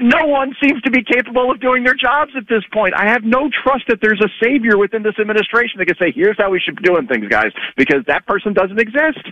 no 0.00 0.26
one 0.26 0.54
seems 0.62 0.82
to 0.82 0.90
be 0.90 1.02
capable 1.02 1.50
of 1.50 1.60
doing 1.60 1.84
their 1.84 1.94
jobs 1.94 2.32
at 2.36 2.48
this 2.48 2.62
point. 2.72 2.94
I 2.96 3.06
have 3.06 3.22
no 3.22 3.48
trust 3.62 3.84
that 3.88 3.98
there's 4.02 4.20
a 4.20 4.28
savior 4.42 4.76
within 4.76 5.02
this 5.02 5.14
administration 5.20 5.78
that 5.78 5.86
can 5.86 5.96
say, 5.96 6.12
here's 6.12 6.36
how 6.38 6.50
we 6.50 6.60
should 6.60 6.76
be 6.76 6.82
doing 6.82 7.06
things, 7.06 7.28
guys, 7.28 7.52
because 7.76 8.04
that 8.08 8.26
person 8.26 8.52
doesn't 8.52 8.80
exist. 8.80 9.24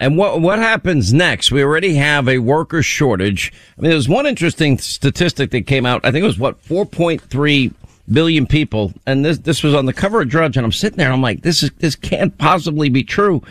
And 0.00 0.16
what 0.16 0.40
what 0.40 0.58
happens 0.58 1.12
next? 1.12 1.52
We 1.52 1.62
already 1.62 1.94
have 1.96 2.26
a 2.26 2.38
worker 2.38 2.82
shortage. 2.82 3.52
I 3.76 3.82
mean, 3.82 3.90
there's 3.90 4.08
one 4.08 4.26
interesting 4.26 4.78
statistic 4.78 5.50
that 5.50 5.66
came 5.66 5.84
out. 5.84 6.00
I 6.04 6.10
think 6.10 6.22
it 6.22 6.26
was 6.26 6.38
what 6.38 6.62
4.3 6.64 7.74
billion 8.10 8.46
people. 8.46 8.92
And 9.06 9.24
this, 9.24 9.38
this 9.38 9.62
was 9.62 9.74
on 9.74 9.86
the 9.86 9.92
cover 9.92 10.20
of 10.20 10.28
Drudge. 10.28 10.56
And 10.56 10.64
I'm 10.64 10.72
sitting 10.72 10.98
there. 10.98 11.06
and 11.06 11.14
I'm 11.14 11.22
like, 11.22 11.42
this 11.42 11.62
is, 11.62 11.70
this 11.78 11.96
can't 11.96 12.36
possibly 12.38 12.88
be 12.88 13.02
true 13.02 13.42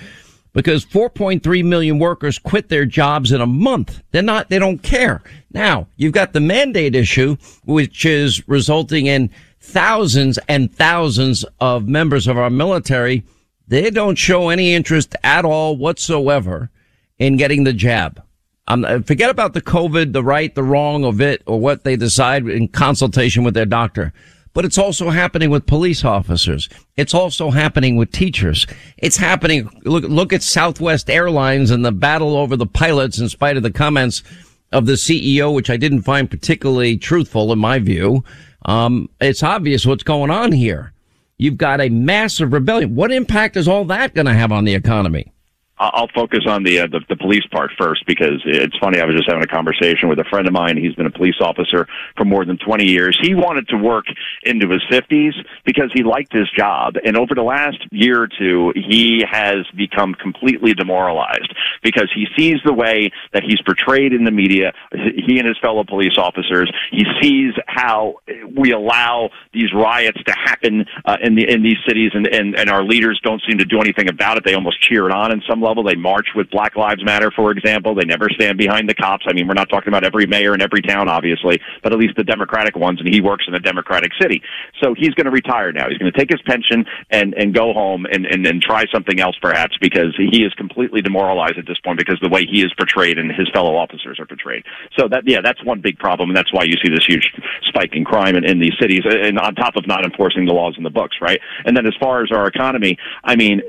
because 0.53 0.85
4.3 0.85 1.63
million 1.63 1.99
workers 1.99 2.39
quit 2.39 2.69
their 2.69 2.85
jobs 2.85 3.31
in 3.31 3.41
a 3.41 3.47
month. 3.47 4.01
They're 4.11 4.21
not, 4.21 4.49
they 4.49 4.59
don't 4.59 4.79
care. 4.79 5.21
Now 5.51 5.87
you've 5.97 6.13
got 6.13 6.33
the 6.33 6.39
mandate 6.39 6.95
issue, 6.95 7.37
which 7.65 8.05
is 8.05 8.47
resulting 8.47 9.05
in 9.05 9.29
thousands 9.59 10.39
and 10.47 10.73
thousands 10.73 11.45
of 11.59 11.87
members 11.87 12.27
of 12.27 12.37
our 12.37 12.49
military. 12.49 13.23
They 13.67 13.89
don't 13.89 14.17
show 14.17 14.49
any 14.49 14.73
interest 14.73 15.15
at 15.23 15.45
all 15.45 15.77
whatsoever 15.77 16.71
in 17.19 17.37
getting 17.37 17.63
the 17.63 17.73
jab. 17.73 18.23
Um, 18.67 19.03
forget 19.03 19.31
about 19.31 19.53
the 19.53 19.61
COVID, 19.61 20.13
the 20.13 20.23
right, 20.23 20.53
the 20.53 20.63
wrong 20.63 21.03
of 21.03 21.21
it, 21.21 21.41
or 21.47 21.59
what 21.59 21.83
they 21.83 21.95
decide 21.95 22.47
in 22.47 22.67
consultation 22.67 23.43
with 23.43 23.55
their 23.55 23.65
doctor 23.65 24.13
but 24.53 24.65
it's 24.65 24.77
also 24.77 25.09
happening 25.09 25.49
with 25.49 25.65
police 25.65 26.03
officers. 26.03 26.69
It's 26.97 27.13
also 27.13 27.51
happening 27.51 27.95
with 27.95 28.11
teachers. 28.11 28.65
It's 28.97 29.17
happening. 29.17 29.69
Look, 29.83 30.03
look 30.03 30.33
at 30.33 30.43
Southwest 30.43 31.09
Airlines 31.09 31.71
and 31.71 31.85
the 31.85 31.91
battle 31.91 32.35
over 32.35 32.55
the 32.55 32.65
pilots 32.65 33.19
in 33.19 33.29
spite 33.29 33.57
of 33.57 33.63
the 33.63 33.71
comments 33.71 34.23
of 34.71 34.85
the 34.85 34.93
CEO, 34.93 35.53
which 35.53 35.69
I 35.69 35.77
didn't 35.77 36.01
find 36.03 36.29
particularly 36.29 36.97
truthful 36.97 37.51
in 37.51 37.59
my 37.59 37.79
view. 37.79 38.23
Um, 38.65 39.09
it's 39.19 39.43
obvious 39.43 39.85
what's 39.85 40.03
going 40.03 40.31
on 40.31 40.51
here. 40.51 40.93
You've 41.37 41.57
got 41.57 41.79
a 41.79 41.89
massive 41.89 42.51
rebellion. 42.51 42.95
What 42.95 43.11
impact 43.11 43.55
is 43.55 43.67
all 43.67 43.85
that 43.85 44.13
going 44.13 44.27
to 44.27 44.33
have 44.33 44.51
on 44.51 44.65
the 44.65 44.75
economy? 44.75 45.31
I'll 45.79 46.09
focus 46.13 46.41
on 46.45 46.63
the, 46.63 46.81
uh, 46.81 46.87
the, 46.87 46.99
the 47.07 47.15
police 47.15 47.45
part 47.51 47.71
first 47.79 48.05
because 48.05 48.41
it's 48.45 48.77
funny. 48.77 48.99
I 48.99 49.05
was 49.05 49.15
just 49.15 49.29
having 49.29 49.43
a 49.43 49.47
conversation 49.47 50.09
with 50.09 50.19
a 50.19 50.25
friend 50.25 50.45
of 50.45 50.53
mine. 50.53 50.75
He's 50.75 50.93
been 50.93 51.05
a 51.05 51.11
police 51.11 51.39
officer 51.39 51.87
for 52.17 52.25
more 52.25 52.43
than 52.43 52.57
20 52.57 52.85
years. 52.85 53.17
He 53.21 53.33
wanted 53.33 53.67
to 53.69 53.77
work 53.77 54.05
into 54.43 54.69
his 54.69 54.83
50s 54.91 55.33
because 55.65 55.89
he 55.93 56.03
liked 56.03 56.33
his 56.33 56.49
job. 56.51 56.95
And 57.05 57.15
over 57.15 57.33
the 57.33 57.43
last 57.43 57.77
year 57.91 58.23
or 58.23 58.27
two, 58.27 58.73
he 58.75 59.23
has 59.29 59.65
become 59.75 60.15
completely 60.15 60.73
demoralized 60.73 61.53
because 61.81 62.11
he 62.13 62.27
sees 62.37 62.57
the 62.65 62.73
way 62.73 63.09
that 63.31 63.43
he's 63.43 63.61
portrayed 63.61 64.11
in 64.11 64.25
the 64.25 64.31
media. 64.31 64.73
He 64.91 65.39
and 65.39 65.47
his 65.47 65.57
fellow 65.59 65.85
police 65.85 66.17
officers. 66.17 66.71
He 66.91 67.05
sees 67.21 67.53
how 67.67 68.15
we 68.55 68.71
allow 68.71 69.29
these 69.53 69.73
riots 69.73 70.21
to 70.25 70.33
happen 70.33 70.85
uh, 71.05 71.17
in 71.21 71.35
the 71.35 71.49
in 71.49 71.63
these 71.63 71.77
cities, 71.87 72.11
and, 72.13 72.27
and 72.27 72.55
and 72.55 72.69
our 72.69 72.83
leaders 72.83 73.19
don't 73.23 73.41
seem 73.47 73.57
to 73.59 73.65
do 73.65 73.79
anything 73.79 74.09
about 74.09 74.37
it. 74.37 74.43
They 74.43 74.53
almost 74.53 74.81
cheer 74.81 75.07
it 75.07 75.13
on 75.13 75.31
in 75.31 75.41
some 75.47 75.61
level. 75.69 75.83
They 75.83 75.95
march 75.95 76.27
with 76.35 76.49
Black 76.49 76.75
Lives 76.75 77.03
Matter, 77.03 77.31
for 77.31 77.51
example. 77.51 77.95
They 77.95 78.05
never 78.05 78.27
stand 78.29 78.57
behind 78.57 78.89
the 78.89 78.95
cops. 78.95 79.25
I 79.27 79.33
mean, 79.33 79.47
we're 79.47 79.53
not 79.53 79.69
talking 79.69 79.87
about 79.87 80.03
every 80.03 80.25
mayor 80.25 80.53
in 80.53 80.61
every 80.61 80.81
town, 80.81 81.07
obviously, 81.07 81.59
but 81.83 81.93
at 81.93 81.99
least 81.99 82.15
the 82.17 82.23
Democratic 82.23 82.75
ones, 82.75 82.99
and 82.99 83.13
he 83.13 83.21
works 83.21 83.45
in 83.47 83.53
a 83.53 83.59
Democratic 83.59 84.11
city. 84.19 84.41
So 84.81 84.93
he's 84.97 85.13
going 85.13 85.25
to 85.25 85.31
retire 85.31 85.71
now. 85.71 85.87
He's 85.87 85.97
going 85.97 86.11
to 86.11 86.17
take 86.17 86.31
his 86.31 86.41
pension 86.41 86.85
and, 87.11 87.33
and 87.35 87.53
go 87.53 87.73
home 87.73 88.05
and, 88.11 88.25
and, 88.25 88.45
and 88.45 88.61
try 88.61 88.85
something 88.91 89.19
else, 89.19 89.37
perhaps, 89.41 89.77
because 89.79 90.17
he 90.17 90.43
is 90.43 90.53
completely 90.55 91.01
demoralized 91.01 91.57
at 91.57 91.67
this 91.67 91.79
point 91.79 91.99
because 91.99 92.19
the 92.21 92.29
way 92.29 92.45
he 92.45 92.63
is 92.63 92.73
portrayed 92.77 93.19
and 93.19 93.31
his 93.31 93.47
fellow 93.53 93.75
officers 93.75 94.19
are 94.19 94.25
portrayed. 94.25 94.63
So 94.97 95.07
that, 95.09 95.23
yeah, 95.27 95.41
that's 95.41 95.63
one 95.63 95.81
big 95.81 95.97
problem, 95.99 96.29
and 96.29 96.37
that's 96.37 96.51
why 96.51 96.63
you 96.63 96.73
see 96.83 96.89
this 96.89 97.05
huge 97.05 97.31
spike 97.67 97.93
in 97.93 98.03
crime 98.03 98.35
in, 98.35 98.43
in 98.43 98.59
these 98.59 98.73
cities, 98.79 99.01
and 99.05 99.37
on 99.37 99.55
top 99.55 99.75
of 99.75 99.85
not 99.87 100.03
enforcing 100.03 100.45
the 100.45 100.53
laws 100.53 100.75
in 100.77 100.83
the 100.83 100.89
books, 100.89 101.17
right? 101.21 101.39
And 101.65 101.75
then 101.77 101.85
as 101.85 101.93
far 101.99 102.23
as 102.23 102.31
our 102.31 102.47
economy, 102.47 102.97
I 103.23 103.35
mean, 103.35 103.61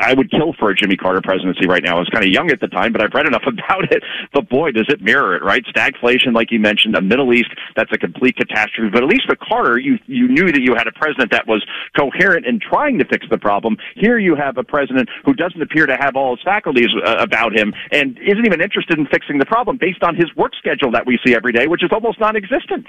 I 0.00 0.14
would 0.14 0.30
kill 0.30 0.52
for 0.58 0.70
a 0.70 0.74
Jimmy 0.74 0.96
Carter 0.96 1.20
president 1.22 1.39
presidency 1.40 1.68
right 1.68 1.82
now. 1.82 1.96
I 1.96 1.98
was 1.98 2.08
kind 2.08 2.24
of 2.24 2.30
young 2.30 2.50
at 2.50 2.60
the 2.60 2.68
time, 2.68 2.92
but 2.92 3.02
I've 3.02 3.12
read 3.14 3.26
enough 3.26 3.44
about 3.46 3.90
it. 3.92 4.02
But 4.32 4.48
boy, 4.48 4.72
does 4.72 4.86
it 4.88 5.00
mirror 5.00 5.36
it, 5.36 5.42
right? 5.42 5.64
Stagflation, 5.64 6.34
like 6.34 6.50
you 6.50 6.60
mentioned, 6.60 6.94
the 6.94 7.00
Middle 7.00 7.32
East, 7.32 7.50
that's 7.76 7.90
a 7.92 7.98
complete 7.98 8.36
catastrophe. 8.36 8.90
But 8.92 9.02
at 9.02 9.08
least 9.08 9.24
with 9.28 9.38
Carter, 9.38 9.78
you, 9.78 9.98
you 10.06 10.28
knew 10.28 10.46
that 10.52 10.60
you 10.60 10.74
had 10.74 10.86
a 10.86 10.92
president 10.92 11.30
that 11.32 11.46
was 11.46 11.64
coherent 11.96 12.46
in 12.46 12.60
trying 12.60 12.98
to 12.98 13.04
fix 13.04 13.26
the 13.30 13.38
problem. 13.38 13.76
Here 13.96 14.18
you 14.18 14.34
have 14.36 14.58
a 14.58 14.64
president 14.64 15.08
who 15.24 15.34
doesn't 15.34 15.60
appear 15.60 15.86
to 15.86 15.96
have 15.98 16.16
all 16.16 16.36
his 16.36 16.44
faculties 16.44 16.88
uh, 17.04 17.16
about 17.18 17.56
him 17.56 17.72
and 17.92 18.18
isn't 18.18 18.46
even 18.46 18.60
interested 18.60 18.98
in 18.98 19.06
fixing 19.06 19.38
the 19.38 19.46
problem 19.46 19.78
based 19.78 20.02
on 20.02 20.14
his 20.14 20.34
work 20.36 20.52
schedule 20.58 20.90
that 20.92 21.06
we 21.06 21.18
see 21.24 21.34
every 21.34 21.52
day, 21.52 21.66
which 21.66 21.82
is 21.82 21.90
almost 21.92 22.20
non-existent. 22.20 22.86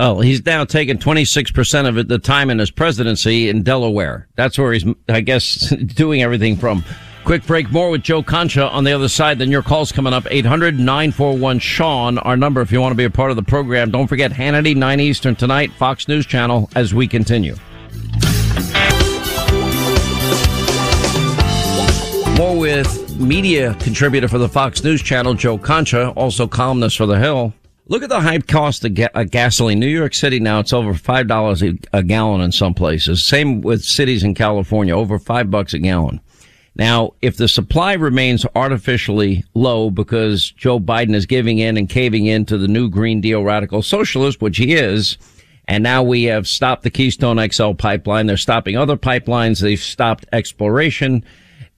Oh, 0.00 0.20
he's 0.20 0.46
now 0.46 0.64
taken 0.64 0.98
26% 0.98 1.88
of 1.88 2.08
the 2.08 2.18
time 2.18 2.50
in 2.50 2.60
his 2.60 2.70
presidency 2.70 3.48
in 3.48 3.64
Delaware. 3.64 4.28
That's 4.36 4.56
where 4.56 4.72
he's, 4.72 4.84
I 5.08 5.20
guess, 5.22 5.74
doing 5.86 6.22
everything 6.22 6.56
from 6.56 6.84
Quick 7.28 7.46
break. 7.46 7.70
More 7.70 7.90
with 7.90 8.02
Joe 8.04 8.22
Concha 8.22 8.70
on 8.70 8.84
the 8.84 8.92
other 8.92 9.06
side. 9.06 9.38
Then 9.38 9.50
your 9.50 9.60
calls 9.60 9.92
coming 9.92 10.14
up. 10.14 10.26
800 10.30 10.78
941 10.78 11.58
Sean, 11.58 12.16
our 12.16 12.38
number 12.38 12.62
if 12.62 12.72
you 12.72 12.80
want 12.80 12.92
to 12.92 12.96
be 12.96 13.04
a 13.04 13.10
part 13.10 13.30
of 13.30 13.36
the 13.36 13.42
program. 13.42 13.90
Don't 13.90 14.06
forget 14.06 14.32
Hannity, 14.32 14.74
9 14.74 14.98
Eastern 14.98 15.36
tonight, 15.36 15.70
Fox 15.72 16.08
News 16.08 16.24
Channel, 16.24 16.70
as 16.74 16.94
we 16.94 17.06
continue. 17.06 17.54
More 22.38 22.56
with 22.58 23.20
media 23.20 23.74
contributor 23.74 24.28
for 24.28 24.38
the 24.38 24.48
Fox 24.48 24.82
News 24.82 25.02
Channel, 25.02 25.34
Joe 25.34 25.58
Concha, 25.58 26.08
also 26.12 26.46
columnist 26.46 26.96
for 26.96 27.04
The 27.04 27.18
Hill. 27.18 27.52
Look 27.88 28.02
at 28.02 28.08
the 28.08 28.22
high 28.22 28.38
cost 28.38 28.86
of 28.86 28.94
ga- 28.94 29.10
uh, 29.14 29.24
gasoline. 29.24 29.80
New 29.80 29.86
York 29.86 30.14
City 30.14 30.40
now 30.40 30.60
it's 30.60 30.72
over 30.72 30.94
five 30.94 31.26
dollars 31.26 31.62
a 31.92 32.02
gallon 32.02 32.40
in 32.40 32.52
some 32.52 32.72
places. 32.72 33.22
Same 33.22 33.60
with 33.60 33.84
cities 33.84 34.24
in 34.24 34.34
California, 34.34 34.96
over 34.96 35.18
five 35.18 35.50
bucks 35.50 35.74
a 35.74 35.78
gallon. 35.78 36.22
Now, 36.78 37.14
if 37.20 37.36
the 37.36 37.48
supply 37.48 37.94
remains 37.94 38.46
artificially 38.54 39.44
low 39.54 39.90
because 39.90 40.52
Joe 40.52 40.78
Biden 40.78 41.14
is 41.14 41.26
giving 41.26 41.58
in 41.58 41.76
and 41.76 41.88
caving 41.88 42.26
in 42.26 42.46
to 42.46 42.56
the 42.56 42.68
new 42.68 42.88
Green 42.88 43.20
Deal 43.20 43.42
radical 43.42 43.82
socialist, 43.82 44.40
which 44.40 44.58
he 44.58 44.74
is, 44.74 45.18
and 45.66 45.82
now 45.82 46.02
we 46.02 46.24
have 46.24 46.46
stopped 46.46 46.84
the 46.84 46.90
Keystone 46.90 47.46
XL 47.50 47.72
pipeline. 47.72 48.26
They're 48.26 48.38
stopping 48.38 48.76
other 48.76 48.96
pipelines. 48.96 49.60
They've 49.60 49.78
stopped 49.78 50.24
exploration 50.32 51.24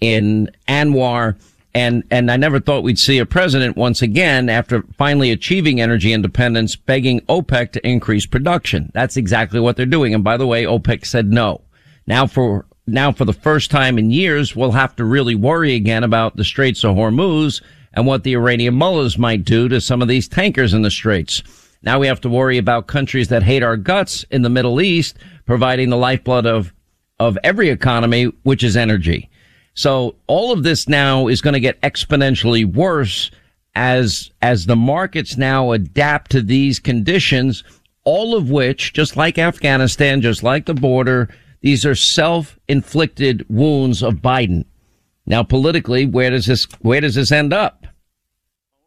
in 0.01 0.51
ANWR. 0.69 1.37
And, 1.75 2.05
and 2.11 2.31
I 2.31 2.37
never 2.37 2.61
thought 2.61 2.83
we'd 2.83 2.99
see 2.99 3.19
a 3.19 3.27
president 3.27 3.77
once 3.77 4.03
again 4.03 4.49
after 4.49 4.83
finally 4.97 5.31
achieving 5.31 5.81
energy 5.81 6.13
independence 6.13 6.77
begging 6.77 7.21
OPEC 7.23 7.73
to 7.73 7.87
increase 7.87 8.27
production. 8.27 8.91
That's 8.93 9.17
exactly 9.17 9.61
what 9.61 9.77
they're 9.77 9.87
doing. 9.87 10.15
And 10.15 10.23
by 10.23 10.37
the 10.37 10.47
way, 10.47 10.65
OPEC 10.65 11.05
said 11.07 11.33
no. 11.33 11.63
Now 12.07 12.27
for 12.27 12.67
now 12.93 13.13
for 13.13 13.25
the 13.25 13.33
first 13.33 13.71
time 13.71 13.99
in 13.99 14.11
years, 14.11 14.55
we'll 14.55 14.73
have 14.73 14.97
to 14.97 15.05
really 15.05 15.35
worry 15.35 15.75
again 15.75 16.05
about 16.05 16.37
the 16.37 16.45
Straits 16.45 16.85
of 16.85 16.97
Hormuz 16.97 17.63
and 17.93 18.07
what 18.07 18.23
the 18.25 18.35
Iranian 18.35 18.75
mullahs 18.75 19.19
might 19.19 19.45
do 19.45 19.69
to 19.69 19.81
some 19.81 20.03
of 20.03 20.09
these 20.09 20.29
tankers 20.29 20.75
in 20.75 20.83
the 20.83 20.91
Straits. 20.91 21.43
Now 21.83 21.99
we 21.99 22.07
have 22.07 22.21
to 22.23 22.29
worry 22.29 22.59
about 22.59 22.87
countries 22.87 23.29
that 23.29 23.43
hate 23.43 23.63
our 23.63 23.77
guts 23.77 24.25
in 24.31 24.43
the 24.43 24.51
Middle 24.51 24.81
East, 24.81 25.17
providing 25.47 25.89
the 25.89 25.97
lifeblood 25.97 26.47
of, 26.47 26.73
of 27.19 27.39
every 27.43 27.71
economy, 27.71 28.25
which 28.43 28.63
is 28.63 28.77
energy. 28.77 29.31
So 29.75 30.17
all 30.27 30.53
of 30.53 30.63
this 30.63 30.89
now 30.89 31.27
is 31.27 31.41
going 31.41 31.55
to 31.55 31.61
get 31.61 31.81
exponentially 31.81 32.65
worse 32.65 33.31
as, 33.75 34.31
as 34.43 34.67
the 34.67 34.77
markets 34.77 35.37
now 35.37 35.73
adapt 35.73 36.33
to 36.33 36.43
these 36.43 36.79
conditions, 36.79 37.65
all 38.05 38.37
of 38.37 38.51
which, 38.51 38.93
just 38.93 39.17
like 39.17 39.39
Afghanistan, 39.39 40.21
just 40.21 40.43
like 40.43 40.67
the 40.67 40.75
border, 40.75 41.29
these 41.61 41.85
are 41.85 41.95
self-inflicted 41.95 43.47
wounds 43.49 44.03
of 44.03 44.15
Biden. 44.17 44.65
Now, 45.27 45.43
politically, 45.43 46.07
where 46.07 46.31
does 46.31 46.47
this 46.47 46.67
where 46.81 47.01
does 47.01 47.15
this 47.15 47.31
end 47.31 47.53
up? 47.53 47.80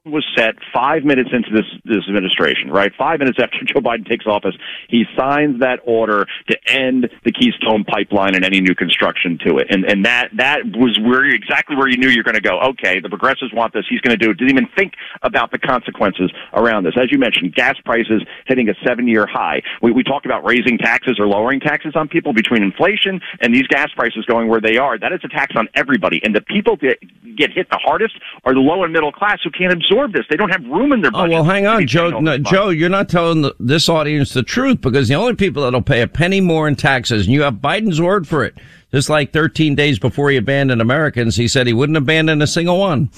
Was 0.05 0.25
set 0.35 0.55
five 0.73 1.05
minutes 1.05 1.29
into 1.31 1.49
this, 1.49 1.65
this 1.85 2.03
administration, 2.09 2.69
right? 2.69 2.91
Five 2.97 3.19
minutes 3.19 3.39
after 3.41 3.57
Joe 3.65 3.79
Biden 3.79 4.05
takes 4.05 4.27
office, 4.27 4.55
he 4.89 5.05
signs 5.17 5.61
that 5.61 5.79
order 5.85 6.25
to 6.49 6.57
end 6.67 7.09
the 7.23 7.31
Keystone 7.31 7.85
pipeline 7.85 8.35
and 8.35 8.43
any 8.43 8.59
new 8.59 8.75
construction 8.75 9.39
to 9.47 9.57
it. 9.57 9.67
And, 9.69 9.85
and 9.85 10.05
that, 10.05 10.29
that 10.35 10.59
was 10.75 10.99
where 10.99 11.23
exactly 11.23 11.77
where 11.77 11.87
you 11.87 11.95
knew 11.95 12.09
you're 12.09 12.25
going 12.25 12.35
to 12.35 12.41
go. 12.41 12.59
Okay, 12.75 12.99
the 12.99 13.07
progressives 13.07 13.53
want 13.53 13.73
this. 13.73 13.85
He's 13.89 14.01
going 14.01 14.17
to 14.17 14.21
do 14.21 14.31
it. 14.31 14.37
Didn't 14.37 14.51
even 14.51 14.67
think 14.75 14.93
about 15.21 15.51
the 15.51 15.57
consequences 15.59 16.31
around 16.51 16.83
this. 16.83 16.95
As 17.01 17.09
you 17.09 17.17
mentioned, 17.17 17.55
gas 17.55 17.75
prices 17.85 18.23
hitting 18.45 18.67
a 18.67 18.73
seven 18.85 19.07
year 19.07 19.25
high. 19.25 19.61
We, 19.81 19.93
we 19.93 20.03
talk 20.03 20.25
about 20.25 20.43
raising 20.43 20.77
taxes 20.77 21.15
or 21.17 21.27
lowering 21.27 21.61
taxes 21.61 21.93
on 21.95 22.09
people 22.09 22.33
between 22.33 22.61
inflation 22.61 23.21
and 23.39 23.55
these 23.55 23.67
gas 23.67 23.89
prices 23.95 24.25
going 24.25 24.49
where 24.49 24.61
they 24.61 24.75
are. 24.75 24.99
That 24.99 25.13
is 25.13 25.21
a 25.23 25.29
tax 25.29 25.55
on 25.55 25.69
everybody. 25.75 26.19
And 26.25 26.35
the 26.35 26.41
people 26.41 26.75
that 26.81 26.97
get 27.37 27.51
hit 27.51 27.69
the 27.69 27.79
hardest 27.81 28.15
are 28.43 28.53
the 28.53 28.59
low 28.59 28.83
and 28.83 28.91
middle 28.91 29.13
class 29.13 29.39
who 29.43 29.49
can't 29.49 29.71
absorb 29.71 29.92
absorb 29.93 30.13
this. 30.13 30.25
They 30.29 30.35
don't 30.35 30.49
have 30.49 30.63
room 30.65 30.91
in 30.91 31.01
their 31.01 31.11
budget. 31.11 31.31
Oh 31.31 31.33
well, 31.35 31.43
hang 31.43 31.65
on, 31.67 31.87
Joe. 31.87 32.19
No, 32.19 32.37
Joe, 32.37 32.69
you're 32.69 32.89
not 32.89 33.09
telling 33.09 33.41
the, 33.41 33.55
this 33.59 33.89
audience 33.89 34.33
the 34.33 34.43
truth 34.43 34.81
because 34.81 35.07
the 35.07 35.15
only 35.15 35.35
people 35.35 35.63
that'll 35.63 35.81
pay 35.81 36.01
a 36.01 36.07
penny 36.07 36.41
more 36.41 36.67
in 36.67 36.75
taxes, 36.75 37.25
and 37.25 37.33
you 37.33 37.43
have 37.43 37.55
Biden's 37.55 38.01
word 38.01 38.27
for 38.27 38.43
it. 38.43 38.55
Just 38.91 39.09
like 39.09 39.33
13 39.33 39.75
days 39.75 39.97
before 39.97 40.29
he 40.29 40.37
abandoned 40.37 40.81
Americans, 40.81 41.35
he 41.35 41.47
said 41.47 41.65
he 41.65 41.73
wouldn't 41.73 41.97
abandon 41.97 42.41
a 42.41 42.47
single 42.47 42.79
one. 42.79 43.09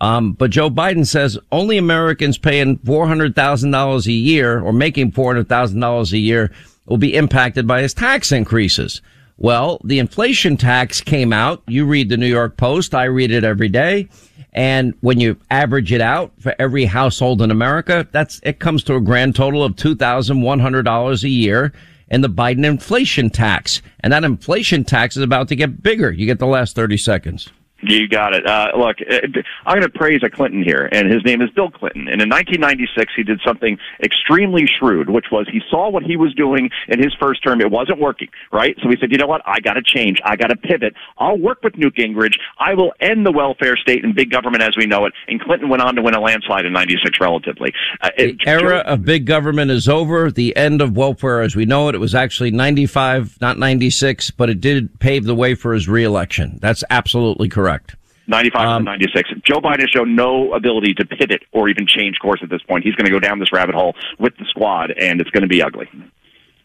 Um, 0.00 0.32
but 0.32 0.50
Joe 0.50 0.70
Biden 0.70 1.06
says 1.06 1.38
only 1.52 1.76
Americans 1.76 2.38
paying 2.38 2.78
$400,000 2.78 4.06
a 4.06 4.12
year 4.12 4.60
or 4.60 4.72
making 4.72 5.12
$400,000 5.12 6.12
a 6.12 6.18
year 6.18 6.50
will 6.86 6.96
be 6.96 7.14
impacted 7.14 7.66
by 7.66 7.82
his 7.82 7.94
tax 7.94 8.32
increases. 8.32 9.02
Well, 9.36 9.80
the 9.84 9.98
inflation 9.98 10.56
tax 10.56 11.00
came 11.00 11.32
out. 11.32 11.62
You 11.66 11.86
read 11.86 12.08
the 12.08 12.16
New 12.16 12.26
York 12.26 12.56
Post. 12.56 12.94
I 12.94 13.04
read 13.04 13.30
it 13.30 13.44
every 13.44 13.68
day. 13.68 14.08
And 14.52 14.94
when 15.00 15.20
you 15.20 15.36
average 15.50 15.92
it 15.92 16.00
out 16.00 16.32
for 16.38 16.54
every 16.58 16.84
household 16.84 17.40
in 17.40 17.50
America, 17.50 18.06
that's, 18.10 18.40
it 18.42 18.58
comes 18.58 18.82
to 18.84 18.96
a 18.96 19.00
grand 19.00 19.36
total 19.36 19.62
of 19.62 19.76
$2,100 19.76 21.22
a 21.22 21.28
year 21.28 21.72
in 22.10 22.20
the 22.20 22.28
Biden 22.28 22.66
inflation 22.66 23.30
tax. 23.30 23.80
And 24.00 24.12
that 24.12 24.24
inflation 24.24 24.84
tax 24.84 25.16
is 25.16 25.22
about 25.22 25.48
to 25.48 25.56
get 25.56 25.82
bigger. 25.82 26.10
You 26.10 26.26
get 26.26 26.40
the 26.40 26.46
last 26.46 26.74
30 26.74 26.96
seconds. 26.96 27.50
You 27.82 28.08
got 28.08 28.34
it. 28.34 28.46
Uh, 28.46 28.72
look, 28.76 28.96
uh, 29.00 29.20
I'm 29.64 29.78
going 29.78 29.90
to 29.90 29.98
praise 29.98 30.20
a 30.22 30.28
Clinton 30.28 30.62
here, 30.62 30.88
and 30.92 31.10
his 31.10 31.24
name 31.24 31.40
is 31.40 31.50
Bill 31.50 31.70
Clinton. 31.70 32.08
And 32.08 32.20
in 32.20 32.28
1996, 32.28 33.12
he 33.16 33.22
did 33.22 33.40
something 33.44 33.78
extremely 34.02 34.66
shrewd, 34.66 35.08
which 35.08 35.26
was 35.32 35.48
he 35.50 35.60
saw 35.70 35.88
what 35.88 36.02
he 36.02 36.16
was 36.16 36.34
doing 36.34 36.70
in 36.88 37.02
his 37.02 37.14
first 37.18 37.42
term. 37.42 37.60
It 37.60 37.70
wasn't 37.70 37.98
working, 37.98 38.28
right? 38.52 38.76
So 38.82 38.88
he 38.90 38.96
said, 39.00 39.10
you 39.10 39.18
know 39.18 39.26
what? 39.26 39.42
I 39.46 39.60
got 39.60 39.74
to 39.74 39.82
change. 39.82 40.18
I 40.24 40.36
got 40.36 40.48
to 40.48 40.56
pivot. 40.56 40.94
I'll 41.18 41.38
work 41.38 41.62
with 41.62 41.76
Newt 41.76 41.96
Gingrich. 41.96 42.34
I 42.58 42.74
will 42.74 42.92
end 43.00 43.24
the 43.24 43.32
welfare 43.32 43.76
state 43.76 44.04
and 44.04 44.14
big 44.14 44.30
government 44.30 44.62
as 44.62 44.76
we 44.76 44.86
know 44.86 45.06
it. 45.06 45.14
And 45.28 45.40
Clinton 45.40 45.68
went 45.68 45.82
on 45.82 45.94
to 45.96 46.02
win 46.02 46.14
a 46.14 46.20
landslide 46.20 46.66
in 46.66 46.72
96 46.72 47.18
relatively. 47.20 47.72
Uh, 48.02 48.10
the 48.16 48.30
it, 48.30 48.36
era 48.46 48.78
of 48.78 49.04
big 49.04 49.24
government 49.24 49.70
is 49.70 49.88
over. 49.88 50.30
The 50.30 50.54
end 50.54 50.82
of 50.82 50.96
welfare 50.96 51.40
as 51.40 51.56
we 51.56 51.64
know 51.64 51.88
it. 51.88 51.94
It 51.94 51.98
was 51.98 52.14
actually 52.14 52.50
95, 52.50 53.40
not 53.40 53.58
96, 53.58 54.32
but 54.32 54.50
it 54.50 54.60
did 54.60 54.98
pave 55.00 55.24
the 55.24 55.34
way 55.34 55.54
for 55.54 55.72
his 55.72 55.88
reelection. 55.88 56.58
That's 56.60 56.84
absolutely 56.90 57.48
correct 57.48 57.69
correct. 57.70 57.96
95 58.26 58.68
um, 58.68 58.84
96. 58.84 59.30
Joe 59.44 59.60
Biden 59.60 59.80
has 59.80 59.90
shown 59.90 60.14
no 60.14 60.52
ability 60.52 60.94
to 60.94 61.04
pivot 61.04 61.42
or 61.52 61.68
even 61.68 61.86
change 61.86 62.18
course 62.20 62.40
at 62.42 62.48
this 62.48 62.62
point. 62.62 62.84
He's 62.84 62.94
going 62.94 63.06
to 63.06 63.10
go 63.10 63.18
down 63.18 63.40
this 63.40 63.52
rabbit 63.52 63.74
hole 63.74 63.94
with 64.18 64.36
the 64.38 64.44
squad, 64.48 64.92
and 64.92 65.20
it's 65.20 65.30
going 65.30 65.42
to 65.42 65.48
be 65.48 65.60
ugly. 65.60 65.88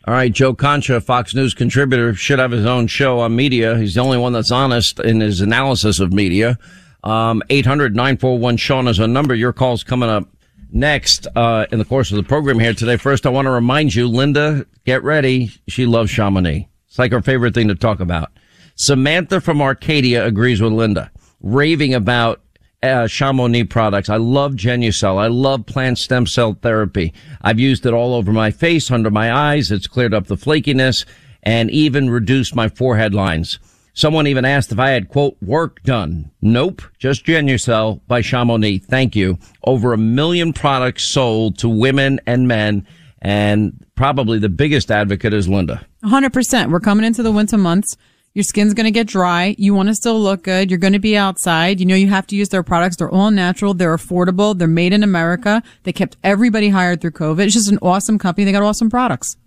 All 0.07 0.13
right, 0.13 0.31
Joe 0.31 0.53
Concha, 0.53 1.01
Fox 1.01 1.33
News 1.33 1.55
contributor, 1.55 2.13
should 2.13 2.37
have 2.37 2.51
his 2.51 2.65
own 2.65 2.85
show 2.85 3.19
on 3.19 3.35
media. 3.35 3.75
He's 3.77 3.95
the 3.95 4.01
only 4.01 4.19
one 4.19 4.33
that's 4.33 4.51
honest 4.51 4.99
in 4.99 5.19
his 5.19 5.41
analysis 5.41 5.99
of 5.99 6.13
media. 6.13 6.59
Um, 7.03 7.41
800-941-SEAN 7.49 8.87
is 8.87 8.99
a 8.99 9.07
number. 9.07 9.33
Your 9.33 9.53
call's 9.53 9.83
coming 9.83 10.09
up 10.09 10.29
next, 10.71 11.25
uh, 11.35 11.65
in 11.71 11.79
the 11.79 11.85
course 11.85 12.11
of 12.11 12.17
the 12.17 12.23
program 12.23 12.59
here 12.59 12.73
today. 12.73 12.97
First, 12.97 13.25
I 13.25 13.29
want 13.29 13.47
to 13.47 13.51
remind 13.51 13.95
you, 13.95 14.07
Linda, 14.07 14.67
get 14.85 15.03
ready. 15.03 15.51
She 15.67 15.87
loves 15.87 16.11
Chamonix. 16.11 16.67
It's 16.87 16.99
like 16.99 17.11
her 17.11 17.21
favorite 17.21 17.55
thing 17.55 17.69
to 17.69 17.75
talk 17.75 17.99
about. 17.99 18.31
Samantha 18.75 19.39
from 19.39 19.61
Arcadia 19.61 20.25
agrees 20.25 20.61
with 20.61 20.73
Linda, 20.73 21.09
raving 21.41 21.93
about 21.93 22.41
uh, 22.83 23.07
Chamonix 23.07 23.63
products. 23.63 24.09
I 24.09 24.17
love 24.17 24.53
Genucel. 24.53 25.17
I 25.17 25.27
love 25.27 25.65
plant 25.65 25.97
stem 25.97 26.25
cell 26.27 26.57
therapy. 26.61 27.13
I've 27.41 27.59
used 27.59 27.85
it 27.85 27.93
all 27.93 28.13
over 28.13 28.33
my 28.33 28.51
face, 28.51 28.91
under 28.91 29.09
my 29.09 29.33
eyes. 29.33 29.71
It's 29.71 29.87
cleared 29.87 30.13
up 30.13 30.27
the 30.27 30.35
flakiness 30.35 31.05
and 31.41 31.71
even 31.71 32.09
reduced 32.09 32.55
my 32.55 32.67
forehead 32.67 33.13
lines. 33.13 33.59
Someone 33.93 34.27
even 34.27 34.43
asked 34.43 34.73
if 34.73 34.79
I 34.79 34.89
had 34.89 35.07
quote 35.07 35.37
work 35.41 35.81
done. 35.83 36.31
Nope, 36.41 36.81
just 36.99 37.25
Genucel 37.25 38.01
by 38.07 38.21
Chamonix. 38.21 38.79
Thank 38.79 39.15
you. 39.15 39.39
Over 39.63 39.93
a 39.93 39.97
million 39.97 40.51
products 40.51 41.05
sold 41.05 41.57
to 41.59 41.69
women 41.69 42.19
and 42.27 42.45
men, 42.45 42.85
and 43.21 43.85
probably 43.95 44.37
the 44.37 44.49
biggest 44.49 44.91
advocate 44.91 45.33
is 45.33 45.47
Linda. 45.47 45.85
100%. 46.03 46.71
We're 46.71 46.81
coming 46.81 47.05
into 47.05 47.23
the 47.23 47.31
winter 47.31 47.57
months. 47.57 47.95
Your 48.35 48.43
skin's 48.43 48.73
going 48.73 48.83
to 48.83 48.91
get 48.91 49.07
dry. 49.07 49.55
You 49.57 49.73
want 49.73 49.87
to 49.87 49.95
still 49.95 50.19
look 50.19 50.43
good. 50.43 50.69
You're 50.69 50.77
going 50.77 50.91
to 50.91 50.99
be 50.99 51.15
outside. 51.15 51.79
You 51.79 51.85
know, 51.85 51.95
you 51.95 52.09
have 52.09 52.27
to 52.27 52.35
use 52.35 52.49
their 52.49 52.63
products. 52.63 52.97
They're 52.97 53.09
all 53.09 53.31
natural. 53.31 53.73
They're 53.73 53.95
affordable. 53.95 54.57
They're 54.57 54.67
made 54.67 54.91
in 54.91 55.03
America. 55.03 55.63
They 55.83 55.93
kept 55.93 56.17
everybody 56.21 56.67
hired 56.67 56.99
through 56.99 57.11
COVID. 57.11 57.45
It's 57.45 57.53
just 57.53 57.71
an 57.71 57.79
awesome 57.81 58.19
company. 58.19 58.43
They 58.43 58.51
got 58.51 58.61
awesome 58.61 58.89
products. 58.89 59.37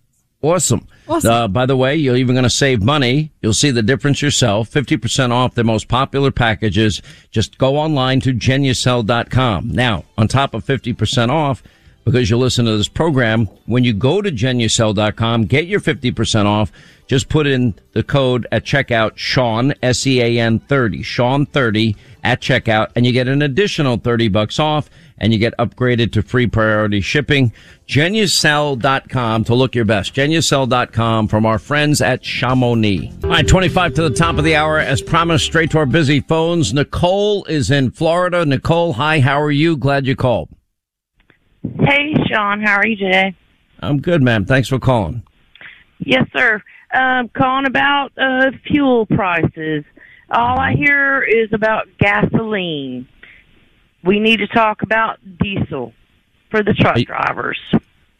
Awesome. 0.40 0.86
Awesome. 1.06 1.30
Uh, 1.30 1.48
by 1.48 1.66
the 1.66 1.76
way, 1.76 1.96
you're 1.96 2.16
even 2.16 2.34
going 2.34 2.44
to 2.44 2.50
save 2.50 2.82
money. 2.82 3.30
You'll 3.42 3.52
see 3.52 3.70
the 3.70 3.82
difference 3.82 4.22
yourself. 4.22 4.70
50% 4.70 5.32
off 5.32 5.54
their 5.54 5.64
most 5.64 5.88
popular 5.88 6.30
packages. 6.30 7.02
Just 7.30 7.58
go 7.58 7.76
online 7.76 8.20
to 8.20 8.32
genucel.com. 8.32 9.68
Now, 9.68 10.04
on 10.16 10.28
top 10.28 10.54
of 10.54 10.64
50% 10.64 11.28
off, 11.28 11.62
because 12.04 12.30
you 12.30 12.38
listen 12.38 12.64
to 12.64 12.76
this 12.76 12.88
program, 12.88 13.46
when 13.66 13.84
you 13.84 13.92
go 13.92 14.22
to 14.22 14.30
genucel.com, 14.30 15.44
get 15.44 15.66
your 15.66 15.80
50% 15.80 16.46
off. 16.46 16.72
Just 17.08 17.30
put 17.30 17.46
in 17.46 17.74
the 17.92 18.02
code 18.02 18.46
at 18.52 18.64
checkout, 18.64 19.16
Sean, 19.16 19.72
S-E-A-N 19.82 20.60
30, 20.60 21.02
Sean 21.02 21.46
30 21.46 21.96
at 22.22 22.42
checkout, 22.42 22.88
and 22.94 23.06
you 23.06 23.12
get 23.12 23.28
an 23.28 23.40
additional 23.40 23.96
30 23.96 24.28
bucks 24.28 24.58
off 24.58 24.90
and 25.16 25.32
you 25.32 25.38
get 25.38 25.56
upgraded 25.56 26.12
to 26.12 26.22
free 26.22 26.46
priority 26.46 27.00
shipping. 27.00 27.50
Genucel.com 27.88 29.44
to 29.44 29.54
look 29.54 29.74
your 29.74 29.86
best. 29.86 30.14
Genucel.com 30.14 31.28
from 31.28 31.46
our 31.46 31.58
friends 31.58 32.02
at 32.02 32.22
Chamonix. 32.22 33.10
All 33.24 33.30
right, 33.30 33.48
25 33.48 33.94
to 33.94 34.02
the 34.02 34.14
top 34.14 34.36
of 34.36 34.44
the 34.44 34.54
hour. 34.54 34.78
As 34.78 35.00
promised, 35.00 35.46
straight 35.46 35.70
to 35.70 35.78
our 35.78 35.86
busy 35.86 36.20
phones. 36.20 36.74
Nicole 36.74 37.44
is 37.46 37.70
in 37.70 37.90
Florida. 37.90 38.44
Nicole, 38.44 38.92
hi, 38.92 39.20
how 39.20 39.40
are 39.40 39.50
you? 39.50 39.78
Glad 39.78 40.06
you 40.06 40.14
called. 40.14 40.50
Hey, 41.80 42.14
Sean, 42.30 42.60
how 42.60 42.76
are 42.76 42.86
you 42.86 42.96
today? 42.96 43.34
I'm 43.80 43.98
good, 44.00 44.22
ma'am. 44.22 44.44
Thanks 44.44 44.68
for 44.68 44.78
calling. 44.78 45.22
Yes, 46.00 46.26
sir. 46.36 46.62
Um, 46.92 47.28
calling 47.28 47.66
about 47.66 48.12
uh, 48.16 48.50
fuel 48.66 49.04
prices. 49.06 49.84
All 50.30 50.58
I 50.58 50.74
hear 50.74 51.22
is 51.22 51.52
about 51.52 51.86
gasoline. 51.98 53.06
We 54.04 54.20
need 54.20 54.38
to 54.38 54.46
talk 54.46 54.82
about 54.82 55.18
diesel 55.38 55.92
for 56.50 56.62
the 56.62 56.72
truck 56.74 56.96
Are 56.96 56.98
you- 57.00 57.04
drivers. 57.06 57.58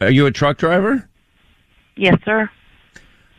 Are 0.01 0.11
you 0.11 0.27
a 0.27 0.31
truck 0.31 0.59
driver? 0.59 1.09
Yes, 1.97 2.17
sir. 2.25 2.49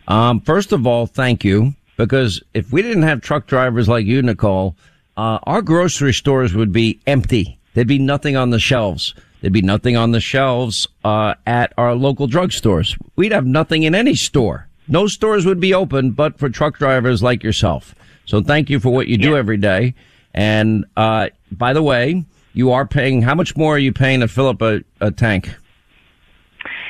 Um, 0.07 0.41
first 0.41 0.71
of 0.71 0.85
all, 0.87 1.05
thank 1.05 1.43
you. 1.45 1.73
Because 1.95 2.41
if 2.53 2.71
we 2.71 2.81
didn't 2.81 3.03
have 3.03 3.19
truck 3.21 3.45
drivers 3.45 3.89
like 3.89 4.05
you, 4.05 4.21
Nicole, 4.21 4.75
uh, 5.17 5.39
our 5.43 5.61
grocery 5.61 6.13
stores 6.13 6.53
would 6.53 6.71
be 6.71 6.99
empty. 7.05 7.59
There'd 7.73 7.87
be 7.87 7.99
nothing 7.99 8.37
on 8.37 8.51
the 8.51 8.59
shelves. 8.59 9.13
There'd 9.41 9.51
be 9.53 9.61
nothing 9.61 9.97
on 9.97 10.11
the 10.11 10.21
shelves, 10.21 10.87
uh, 11.03 11.35
at 11.45 11.73
our 11.77 11.95
local 11.95 12.27
drugstores. 12.27 12.97
We'd 13.17 13.33
have 13.33 13.45
nothing 13.45 13.83
in 13.83 13.93
any 13.93 14.15
store. 14.15 14.68
No 14.89 15.07
stores 15.07 15.45
would 15.45 15.59
be 15.59 15.73
open 15.73 16.11
but 16.11 16.37
for 16.39 16.49
truck 16.49 16.77
drivers 16.77 17.23
like 17.23 17.43
yourself. 17.43 17.95
So 18.25 18.41
thank 18.41 18.69
you 18.69 18.79
for 18.79 18.89
what 18.89 19.07
you 19.07 19.17
do 19.17 19.37
every 19.37 19.57
day. 19.57 19.93
And, 20.33 20.85
uh, 20.97 21.29
by 21.51 21.73
the 21.73 21.81
way, 21.81 22.25
you 22.53 22.71
are 22.71 22.85
paying, 22.85 23.21
how 23.21 23.35
much 23.35 23.55
more 23.55 23.75
are 23.75 23.79
you 23.79 23.93
paying 23.93 24.19
to 24.19 24.27
fill 24.27 24.47
up 24.47 24.61
a, 24.61 24.81
a 24.99 25.11
tank? 25.11 25.49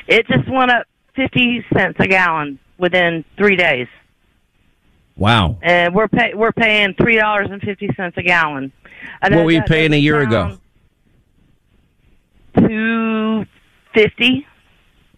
It 0.06 0.26
just 0.26 0.48
went 0.50 0.70
up 0.70 0.86
50 1.14 1.64
cents 1.74 1.96
a 2.00 2.06
gallon 2.08 2.58
within 2.78 3.24
three 3.36 3.56
days. 3.56 3.86
Wow. 5.16 5.58
And 5.62 5.94
we're 5.94 6.08
pay- 6.08 6.34
we're 6.34 6.52
paying 6.52 6.94
$3.50 6.94 8.16
a 8.16 8.22
gallon. 8.22 8.72
Know 9.28 9.36
What 9.36 9.44
were 9.44 9.50
you 9.52 9.62
paying 9.62 9.92
a 9.92 9.96
year 9.96 10.20
ago? 10.20 10.58
sound- 12.56 12.68
250 12.68 14.46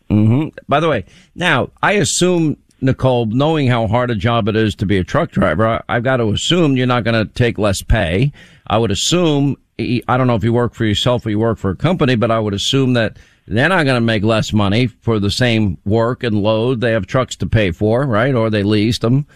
hmm 0.09 0.49
By 0.69 0.81
the 0.81 0.89
way, 0.89 1.05
now 1.35 1.71
I 1.83 1.93
assume 1.93 2.57
Nicole, 2.83 3.27
knowing 3.27 3.69
how 3.69 3.87
hard 3.87 4.11
a 4.11 4.15
job 4.15 4.49
it 4.49 4.57
is 4.57 4.75
to 4.77 4.87
be 4.87 4.99
a 4.99 5.05
truck 5.05 5.31
driver, 5.31 5.67
I, 5.67 5.83
I've 5.89 6.03
got 6.03 6.19
to 6.19 6.31
assume 6.31 6.77
you're 6.77 6.87
not 6.87 7.05
going 7.05 7.27
to 7.27 7.33
take 7.33 7.59
less 7.59 7.83
pay. 7.83 8.33
I 8.67 8.79
would 8.79 8.91
assume 8.91 9.57
I 9.79 10.17
don't 10.17 10.27
know 10.27 10.35
if 10.35 10.45
you 10.45 10.53
work 10.53 10.75
for 10.75 10.85
yourself 10.85 11.25
or 11.27 11.31
you 11.31 11.39
work 11.39 11.59
for 11.59 11.71
a 11.71 11.77
company, 11.77 12.15
but 12.15 12.31
I 12.31 12.39
would 12.39 12.55
assume 12.55 12.93
that 12.95 13.17
they're 13.47 13.69
not 13.69 13.85
going 13.85 13.97
to 13.97 14.01
make 14.01 14.23
less 14.23 14.53
money 14.53 14.87
for 14.87 15.19
the 15.19 15.31
same 15.31 15.79
work 15.85 16.23
and 16.23 16.43
load. 16.43 16.81
They 16.81 16.93
have 16.93 17.07
trucks 17.07 17.37
to 17.37 17.47
pay 17.47 17.71
for, 17.71 18.05
right? 18.07 18.35
Or 18.35 18.51
they 18.51 18.63
leased 18.63 19.01
them. 19.01 19.27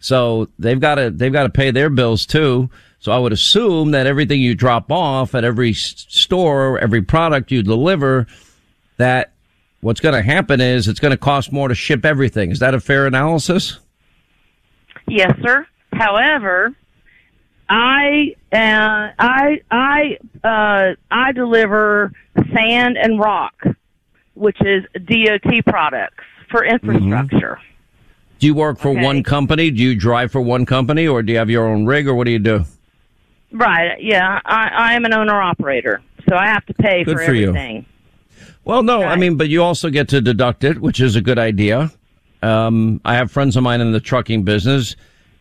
So 0.00 0.48
they've 0.58 0.78
got 0.78 0.96
to, 0.96 1.10
they've 1.10 1.32
got 1.32 1.44
to 1.44 1.48
pay 1.48 1.70
their 1.70 1.90
bills 1.90 2.26
too. 2.26 2.70
So 3.00 3.12
I 3.12 3.18
would 3.18 3.32
assume 3.32 3.92
that 3.92 4.06
everything 4.06 4.40
you 4.40 4.54
drop 4.54 4.90
off 4.90 5.34
at 5.34 5.44
every 5.44 5.72
store, 5.72 6.78
every 6.78 7.02
product 7.02 7.50
you 7.50 7.62
deliver, 7.62 8.26
that 8.96 9.32
what's 9.80 10.00
going 10.00 10.14
to 10.14 10.22
happen 10.22 10.60
is 10.60 10.88
it's 10.88 11.00
going 11.00 11.10
to 11.12 11.16
cost 11.18 11.52
more 11.52 11.68
to 11.68 11.74
ship 11.74 12.04
everything. 12.04 12.50
Is 12.50 12.58
that 12.58 12.74
a 12.74 12.80
fair 12.80 13.06
analysis? 13.06 13.78
Yes, 15.06 15.32
sir. 15.42 15.66
However, 15.92 16.74
I 17.68 18.34
uh, 18.52 19.12
I 19.18 19.60
I 19.70 20.18
uh, 20.44 20.94
I 21.10 21.32
deliver 21.32 22.12
sand 22.54 22.96
and 22.98 23.18
rock, 23.18 23.54
which 24.34 24.58
is 24.60 24.84
DOT 25.06 25.64
products 25.66 26.24
for 26.50 26.64
infrastructure. 26.64 27.58
Do 28.38 28.46
you 28.46 28.54
work 28.54 28.78
for 28.78 28.90
Okay. 28.90 29.02
one 29.04 29.22
company? 29.22 29.70
Do 29.70 29.82
you 29.82 29.96
drive 29.96 30.30
for 30.30 30.40
one 30.40 30.64
company 30.64 31.06
or 31.08 31.22
do 31.22 31.32
you 31.32 31.38
have 31.38 31.50
your 31.50 31.66
own 31.66 31.84
rig 31.86 32.06
or 32.06 32.14
what 32.14 32.24
do 32.24 32.30
you 32.30 32.38
do? 32.38 32.64
Right? 33.50 34.00
Yeah, 34.00 34.40
I, 34.44 34.68
I 34.68 34.94
am 34.94 35.04
an 35.04 35.12
owner 35.12 35.40
operator, 35.40 36.00
so 36.28 36.36
I 36.36 36.46
have 36.46 36.64
to 36.66 36.74
pay 36.74 37.02
Good 37.02 37.18
for, 37.18 37.24
for 37.24 37.34
you. 37.34 37.52
Well, 38.68 38.82
no, 38.82 39.02
I 39.02 39.16
mean, 39.16 39.36
but 39.38 39.48
you 39.48 39.62
also 39.62 39.88
get 39.88 40.08
to 40.10 40.20
deduct 40.20 40.62
it, 40.62 40.78
which 40.78 41.00
is 41.00 41.16
a 41.16 41.22
good 41.22 41.38
idea. 41.38 41.90
Um, 42.42 43.00
I 43.02 43.14
have 43.14 43.30
friends 43.32 43.56
of 43.56 43.62
mine 43.62 43.80
in 43.80 43.92
the 43.92 43.98
trucking 44.00 44.42
business. 44.42 44.94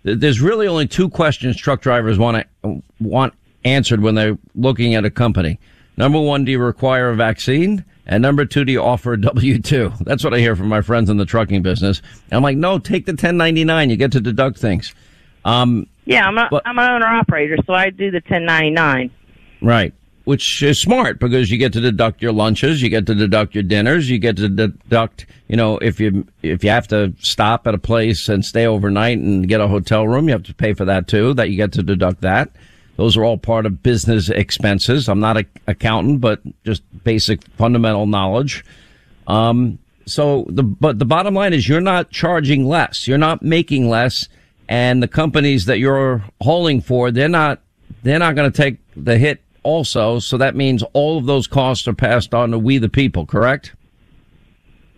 There's 0.04 0.40
really 0.40 0.66
only 0.66 0.88
two 0.88 1.10
questions 1.10 1.58
truck 1.58 1.82
drivers 1.82 2.18
want 2.18 2.48
to 2.63 2.82
want 3.02 3.34
answered 3.66 4.02
when 4.02 4.16
they're 4.16 4.38
looking 4.56 4.96
at 4.96 5.04
a 5.04 5.10
company. 5.10 5.60
Number 5.98 6.22
one, 6.22 6.46
do 6.46 6.54
you 6.54 6.60
require 6.60 7.10
a 7.10 7.16
vaccine? 7.18 7.84
And 8.06 8.22
number 8.22 8.46
two, 8.46 8.63
do 8.63 8.72
you 8.72 8.82
offer 8.82 9.12
a 9.12 9.20
W 9.22 9.60
two? 9.60 9.92
That's 10.06 10.24
what 10.24 10.34
I 10.34 10.40
hear 10.40 10.56
from 10.56 10.70
my 10.70 10.80
friends 10.80 11.10
in 11.10 11.18
the 11.18 11.26
trucking 11.26 11.63
business. 11.63 12.02
I'm 12.32 12.44
like, 12.44 12.56
no, 12.56 12.80
take 12.80 13.06
the 13.08 13.12
1099. 13.12 13.90
You 13.90 13.98
get 13.98 14.13
to 14.13 14.22
deduct 14.22 14.58
things. 14.58 14.96
Um, 15.44 15.86
Yeah, 16.06 16.26
I'm 16.26 16.38
a, 16.38 16.48
But- 16.50 16.63
I'm 16.66 16.80
an 16.80 16.90
owner 16.90 17.08
operator, 17.08 17.58
so 17.66 17.74
I 17.74 17.90
do 17.90 18.10
the 18.10 18.22
1099. 18.22 19.12
Right. 19.62 19.94
Which 20.28 20.62
is 20.62 20.78
smart 20.78 21.20
because 21.20 21.50
you 21.50 21.58
get 21.58 21.72
to 21.72 21.80
deduct 21.80 22.22
your 22.22 22.34
lunches, 22.34 22.82
you 22.82 22.90
get 22.90 23.06
to 23.06 23.16
deduct 23.16 23.56
your 23.56 23.63
dinners, 23.63 24.10
you 24.10 24.20
get 24.20 24.36
to 24.36 24.50
deduct, 24.50 25.26
you 25.48 25.56
know, 25.56 25.78
if 25.78 26.02
you, 26.02 26.28
if 26.44 26.66
you 26.66 26.70
have 26.70 26.86
to 26.90 27.13
stop 27.22 27.66
at 27.66 27.74
a 27.74 27.78
place 27.78 28.28
and 28.28 28.44
stay 28.44 28.68
overnight 28.68 29.20
and 29.20 29.48
get 29.48 29.62
a 29.62 29.70
hotel 29.70 30.06
room, 30.06 30.28
you 30.28 30.34
have 30.34 30.44
to 30.44 30.54
pay 30.54 30.74
for 30.74 30.84
that 30.84 31.08
too, 31.08 31.34
that 31.36 31.50
you 31.50 31.56
get 31.56 31.72
to 31.72 31.82
deduct 31.82 32.20
that. 32.20 32.52
Those 32.98 33.16
are 33.16 33.24
all 33.24 33.38
part 33.38 33.66
of 33.66 33.82
business 33.82 34.28
expenses. 34.28 35.08
I'm 35.08 35.22
not 35.22 35.38
an 35.38 35.46
accountant, 35.66 36.20
but 36.20 36.42
just 36.66 36.84
basic 37.06 37.42
fundamental 37.52 38.06
knowledge. 38.06 38.66
Um, 39.28 39.80
so 40.08 40.46
the, 40.50 40.63
but 40.63 41.00
the 41.00 41.06
bottom 41.06 41.36
line 41.36 41.54
is 41.54 41.70
you're 41.70 41.80
not 41.80 42.12
charging 42.12 42.68
less. 42.68 43.08
You're 43.08 43.18
not 43.18 43.44
making 43.44 43.88
less. 43.88 44.28
And 44.68 45.02
the 45.02 45.08
companies 45.08 45.68
that 45.68 45.80
you're 45.80 46.26
hauling 46.42 46.82
for, 46.82 47.12
they're 47.12 47.30
not, 47.30 47.62
they're 48.04 48.20
not 48.20 48.36
going 48.36 48.52
to 48.52 48.62
take 48.62 48.80
the 48.98 49.18
hit 49.18 49.42
also. 49.67 50.19
So 50.19 50.38
that 50.38 50.56
means 50.56 50.82
all 50.93 51.17
of 51.17 51.25
those 51.25 51.45
costs 51.45 51.88
are 51.88 51.93
passed 51.93 52.34
on 52.34 52.51
to 52.51 52.58
we 52.58 52.77
the 52.77 52.89
people, 52.89 53.25
correct? 53.25 53.75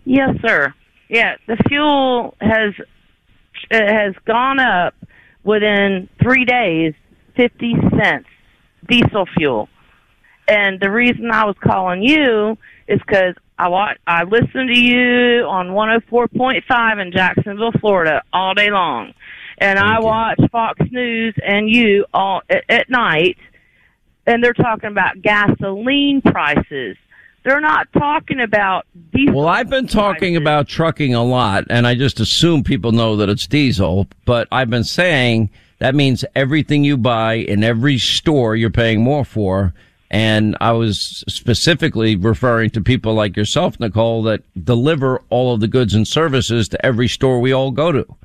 Yes, 0.04 0.36
sir. 0.46 0.72
Yeah, 1.08 1.34
the 1.48 1.56
fuel 1.68 2.36
has 2.40 2.72
uh, 3.72 3.76
has 3.76 4.14
gone 4.24 4.60
up 4.60 4.94
within 5.42 6.08
three 6.22 6.44
days, 6.44 6.94
fifty 7.36 7.74
cents, 7.98 8.28
diesel 8.88 9.26
fuel. 9.36 9.68
And 10.46 10.80
the 10.80 10.90
reason 10.90 11.30
I 11.30 11.44
was 11.44 11.56
calling 11.62 12.02
you 12.02 12.56
is 12.88 13.00
because 13.00 13.34
I 13.58 13.68
watch, 13.68 13.98
I 14.06 14.24
listen 14.24 14.66
to 14.68 14.78
you 14.78 15.44
on 15.44 15.68
104.5 15.68 17.02
in 17.02 17.12
Jacksonville, 17.12 17.72
Florida, 17.80 18.22
all 18.32 18.54
day 18.54 18.70
long, 18.70 19.12
and 19.58 19.78
I 19.78 19.98
you. 19.98 20.04
watch 20.06 20.40
Fox 20.50 20.80
News 20.90 21.34
and 21.44 21.70
you 21.70 22.04
all 22.12 22.42
at, 22.48 22.64
at 22.68 22.90
night, 22.90 23.36
and 24.26 24.42
they're 24.42 24.52
talking 24.52 24.90
about 24.90 25.22
gasoline 25.22 26.22
prices. 26.22 26.96
They're 27.42 27.60
not 27.60 27.90
talking 27.94 28.40
about 28.40 28.86
diesel. 29.12 29.34
Well, 29.34 29.48
I've 29.48 29.70
been 29.70 29.86
talking 29.86 30.34
prices. 30.34 30.42
about 30.42 30.68
trucking 30.68 31.14
a 31.14 31.24
lot, 31.24 31.64
and 31.70 31.86
I 31.86 31.94
just 31.94 32.20
assume 32.20 32.62
people 32.64 32.92
know 32.92 33.16
that 33.16 33.28
it's 33.30 33.46
diesel, 33.46 34.08
but 34.26 34.46
I've 34.52 34.68
been 34.68 34.84
saying 34.84 35.48
that 35.78 35.94
means 35.94 36.24
everything 36.34 36.84
you 36.84 36.98
buy 36.98 37.34
in 37.34 37.64
every 37.64 37.98
store 37.98 38.54
you're 38.56 38.70
paying 38.70 39.02
more 39.02 39.24
for. 39.24 39.72
And 40.10 40.56
I 40.60 40.72
was 40.72 41.24
specifically 41.28 42.16
referring 42.16 42.70
to 42.70 42.80
people 42.80 43.14
like 43.14 43.36
yourself, 43.36 43.78
Nicole, 43.78 44.24
that 44.24 44.42
deliver 44.64 45.22
all 45.30 45.54
of 45.54 45.60
the 45.60 45.68
goods 45.68 45.94
and 45.94 46.06
services 46.06 46.68
to 46.70 46.84
every 46.84 47.08
store 47.08 47.40
we 47.40 47.52
all 47.52 47.70
go 47.70 47.92
to. 47.92 48.16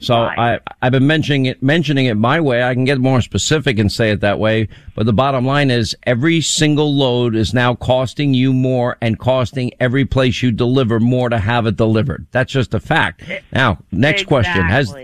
So 0.00 0.14
Right. 0.14 0.60
I, 0.66 0.72
I've 0.82 0.92
been 0.92 1.06
mentioning 1.06 1.44
it, 1.46 1.62
mentioning 1.62 2.06
it 2.06 2.14
my 2.14 2.40
way. 2.40 2.62
I 2.62 2.72
can 2.74 2.84
get 2.84 2.98
more 2.98 3.20
specific 3.20 3.78
and 3.78 3.92
say 3.92 4.10
it 4.10 4.20
that 4.20 4.38
way. 4.38 4.68
But 4.94 5.04
the 5.06 5.12
bottom 5.12 5.44
line 5.44 5.70
is 5.70 5.94
every 6.04 6.40
single 6.40 6.94
load 6.94 7.36
is 7.36 7.52
now 7.52 7.74
costing 7.74 8.32
you 8.32 8.52
more 8.52 8.96
and 9.02 9.18
costing 9.18 9.72
every 9.78 10.06
place 10.06 10.42
you 10.42 10.52
deliver 10.52 11.00
more 11.00 11.28
to 11.28 11.38
have 11.38 11.66
it 11.66 11.76
delivered. 11.76 12.26
That's 12.32 12.50
just 12.50 12.72
a 12.72 12.80
fact. 12.80 13.28
Eh, 13.28 13.40
now, 13.52 13.78
next 13.92 14.24
question. 14.24 14.64
Has, 14.64 14.94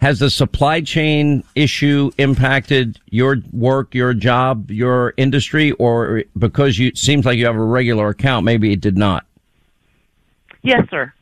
has 0.00 0.18
the 0.18 0.30
supply 0.30 0.82
chain 0.82 1.42
issue 1.54 2.10
impacted 2.18 3.00
your 3.08 3.38
work, 3.52 3.94
your 3.94 4.12
job, 4.12 4.70
your 4.70 5.14
industry, 5.16 5.72
or 5.72 6.24
because 6.36 6.78
you, 6.78 6.88
it 6.88 6.98
seems 6.98 7.24
like 7.24 7.38
you 7.38 7.46
have 7.46 7.56
a 7.56 7.64
regular 7.64 8.08
account, 8.08 8.44
maybe 8.44 8.72
it 8.72 8.80
did 8.80 8.98
not? 8.98 9.24
Yes, 10.62 10.86
sir. 10.90 11.12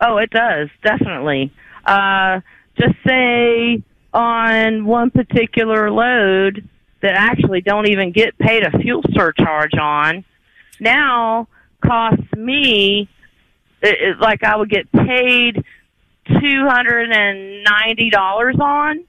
Oh, 0.00 0.16
it 0.16 0.30
does 0.30 0.68
definitely. 0.82 1.52
Uh, 1.88 2.40
just 2.78 2.94
say 3.06 3.82
on 4.12 4.84
one 4.84 5.10
particular 5.10 5.90
load 5.90 6.68
that 7.00 7.14
actually 7.14 7.60
don't 7.60 7.88
even 7.88 8.12
get 8.12 8.36
paid 8.38 8.62
a 8.62 8.78
fuel 8.78 9.02
surcharge 9.12 9.74
on, 9.80 10.24
now 10.80 11.48
costs 11.84 12.32
me 12.36 13.08
it, 13.80 13.96
it, 14.00 14.18
like 14.20 14.42
I 14.42 14.56
would 14.56 14.70
get 14.70 14.90
paid 14.92 15.64
two 16.26 16.66
hundred 16.68 17.10
and 17.10 17.64
ninety 17.64 18.10
dollars 18.10 18.56
on, 18.60 19.04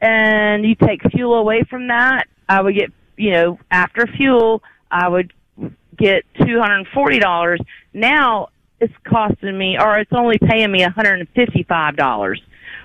and 0.00 0.64
you 0.64 0.74
take 0.74 1.00
fuel 1.10 1.34
away 1.34 1.62
from 1.70 1.88
that, 1.88 2.24
I 2.48 2.60
would 2.60 2.74
get 2.74 2.92
you 3.16 3.30
know 3.32 3.58
after 3.70 4.06
fuel 4.06 4.62
I 4.90 5.08
would 5.08 5.32
get 5.96 6.24
two 6.38 6.58
hundred 6.60 6.78
and 6.78 6.88
forty 6.88 7.18
dollars. 7.18 7.60
Now 7.92 8.48
it's 8.84 8.94
costing 9.08 9.58
me, 9.58 9.76
or 9.78 9.98
it's 9.98 10.12
only 10.12 10.38
paying 10.38 10.70
me 10.70 10.82
one 10.82 10.92
hundred 10.92 11.20
and 11.20 11.28
fifty-five 11.30 11.96
dollars 11.96 12.40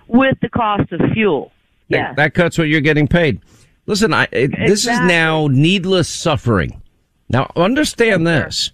with 0.08 0.38
the 0.42 0.50
cost 0.50 0.92
of 0.92 1.02
fuel. 1.14 1.52
Yeah, 1.88 2.08
That, 2.08 2.16
that 2.16 2.34
cuts 2.34 2.58
what 2.58 2.68
you're 2.68 2.82
getting 2.82 3.08
paid. 3.08 3.42
Listen, 3.86 4.14
I, 4.14 4.28
it, 4.32 4.52
this 4.68 4.88
is 4.88 5.00
now 5.02 5.48
needless 5.48 6.08
suffering. 6.10 6.82
Now, 7.30 7.52
understand 7.56 8.26
this. 8.26 8.72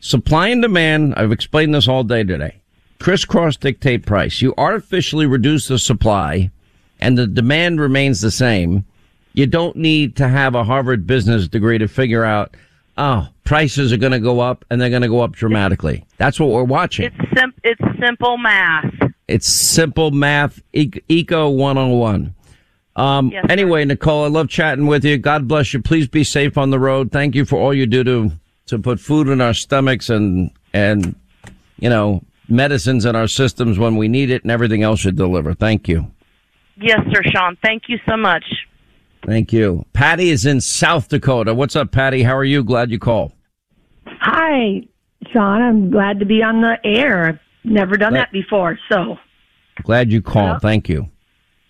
Supply 0.00 0.48
and 0.48 0.62
demand, 0.62 1.14
I've 1.16 1.32
explained 1.32 1.74
this 1.74 1.86
all 1.86 2.04
day 2.04 2.24
today. 2.24 2.56
Crisscross 2.98 3.56
dictate 3.56 4.06
price. 4.06 4.42
You 4.42 4.54
artificially 4.56 5.26
reduce 5.26 5.68
the 5.68 5.78
supply 5.78 6.50
and 7.00 7.18
the 7.18 7.26
demand 7.26 7.80
remains 7.80 8.20
the 8.20 8.30
same. 8.30 8.84
You 9.34 9.46
don't 9.46 9.76
need 9.76 10.16
to 10.16 10.28
have 10.28 10.54
a 10.54 10.64
Harvard 10.64 11.06
business 11.06 11.48
degree 11.48 11.78
to 11.78 11.88
figure 11.88 12.24
out, 12.24 12.56
oh, 12.98 13.28
prices 13.44 13.92
are 13.92 13.96
going 13.96 14.12
to 14.12 14.20
go 14.20 14.40
up 14.40 14.64
and 14.70 14.80
they're 14.80 14.90
going 14.90 15.02
to 15.02 15.08
go 15.08 15.20
up 15.20 15.32
dramatically. 15.32 16.04
That's 16.18 16.38
what 16.38 16.50
we're 16.50 16.64
watching. 16.64 17.06
it's 17.06 17.38
sim- 17.38 17.54
it's 17.64 17.80
simple 18.00 18.38
math. 18.38 18.92
It's 19.28 19.46
simple 19.46 20.10
math, 20.10 20.60
e- 20.72 20.90
eco 21.08 21.48
101. 21.50 22.34
Um, 22.94 23.30
Yes, 23.30 23.46
anyway, 23.48 23.84
Nicole, 23.84 24.24
I 24.24 24.28
love 24.28 24.48
chatting 24.48 24.86
with 24.86 25.04
you. 25.04 25.16
God 25.16 25.48
bless 25.48 25.72
you. 25.72 25.80
Please 25.80 26.08
be 26.08 26.24
safe 26.24 26.58
on 26.58 26.70
the 26.70 26.78
road. 26.78 27.10
Thank 27.10 27.34
you 27.34 27.44
for 27.46 27.58
all 27.58 27.72
you 27.72 27.86
do 27.86 28.04
to, 28.04 28.32
to 28.66 28.78
put 28.78 29.00
food 29.00 29.28
in 29.28 29.40
our 29.40 29.54
stomachs 29.54 30.10
and, 30.10 30.50
and, 30.74 31.14
you 31.78 31.88
know, 31.88 32.22
medicines 32.48 33.06
in 33.06 33.16
our 33.16 33.28
systems 33.28 33.78
when 33.78 33.96
we 33.96 34.08
need 34.08 34.28
it 34.30 34.42
and 34.42 34.50
everything 34.50 34.82
else 34.82 35.04
you 35.04 35.12
deliver. 35.12 35.54
Thank 35.54 35.88
you. 35.88 36.10
Yes, 36.76 37.00
sir, 37.12 37.22
Sean. 37.24 37.56
Thank 37.62 37.84
you 37.88 37.98
so 38.06 38.16
much. 38.16 38.44
Thank 39.24 39.52
you. 39.52 39.84
Patty 39.92 40.30
is 40.30 40.46
in 40.46 40.60
South 40.60 41.08
Dakota. 41.08 41.54
What's 41.54 41.76
up, 41.76 41.92
Patty? 41.92 42.22
How 42.22 42.36
are 42.36 42.44
you? 42.44 42.64
Glad 42.64 42.90
you 42.90 42.98
called. 42.98 43.32
Hi, 44.06 44.82
Sean. 45.32 45.62
I'm 45.62 45.90
glad 45.90 46.18
to 46.20 46.26
be 46.26 46.42
on 46.42 46.60
the 46.60 46.76
air. 46.84 47.28
I've 47.28 47.38
never 47.64 47.96
done 47.96 48.12
Glad- 48.12 48.22
that 48.22 48.32
before, 48.32 48.78
so 48.90 49.18
Glad 49.82 50.12
you 50.12 50.20
called. 50.22 50.60
Thank 50.60 50.88
you. 50.88 51.08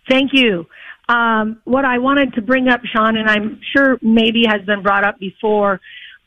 thank 0.08 0.32
you. 0.32 0.66
Um, 1.08 1.58
what 1.64 1.84
I 1.84 1.98
wanted 1.98 2.34
to 2.34 2.42
bring 2.42 2.68
up, 2.68 2.80
Sean, 2.84 3.16
and 3.16 3.28
I'm 3.28 3.60
sure 3.74 3.98
maybe 4.02 4.44
has 4.46 4.62
been 4.62 4.82
brought 4.82 5.04
up 5.04 5.18
before, 5.18 5.80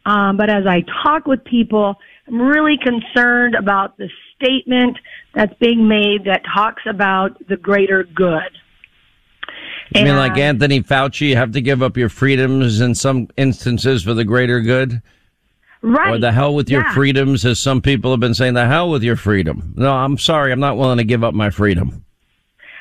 um, 0.06 0.38
but 0.38 0.50
as 0.50 0.66
I 0.68 0.84
talk 1.04 1.26
with 1.26 1.44
people, 1.44 1.96
I'm 2.28 2.42
really 2.42 2.78
concerned 2.78 3.56
about 3.56 3.98
the 3.98 4.10
statement 4.36 4.98
that's 5.34 5.54
being 5.60 5.88
made 5.88 6.26
that 6.26 6.42
talks 6.54 6.84
about 6.88 7.38
the 7.48 7.58
greater 7.58 8.04
good. 8.04 8.52
You 9.94 10.04
mean 10.04 10.16
like 10.16 10.34
um, 10.34 10.40
Anthony 10.40 10.82
Fauci, 10.82 11.30
you 11.30 11.36
have 11.36 11.52
to 11.52 11.62
give 11.62 11.84
up 11.84 11.96
your 11.96 12.10
freedoms 12.10 12.82
in 12.82 12.96
some 12.96 13.28
instances 13.38 14.04
for 14.04 14.14
the 14.14 14.24
greater 14.24 14.60
good? 14.62 15.02
Right. 15.82 16.16
Or 16.16 16.18
the 16.18 16.32
hell 16.32 16.56
with 16.56 16.70
your 16.70 16.82
yeah. 16.82 16.94
freedoms, 16.94 17.46
as 17.46 17.60
some 17.60 17.82
people 17.82 18.10
have 18.12 18.20
been 18.20 18.34
saying, 18.34 18.56
the 18.56 18.66
hell 18.66 18.90
with 18.90 19.04
your 19.04 19.16
freedom. 19.16 19.74
No, 19.78 19.92
I'm 19.92 20.18
sorry, 20.18 20.52
I'm 20.52 20.60
not 20.60 20.78
willing 20.78 20.98
to 20.98 21.04
give 21.04 21.24
up 21.24 21.36
my 21.36 21.52
freedom. 21.52 22.04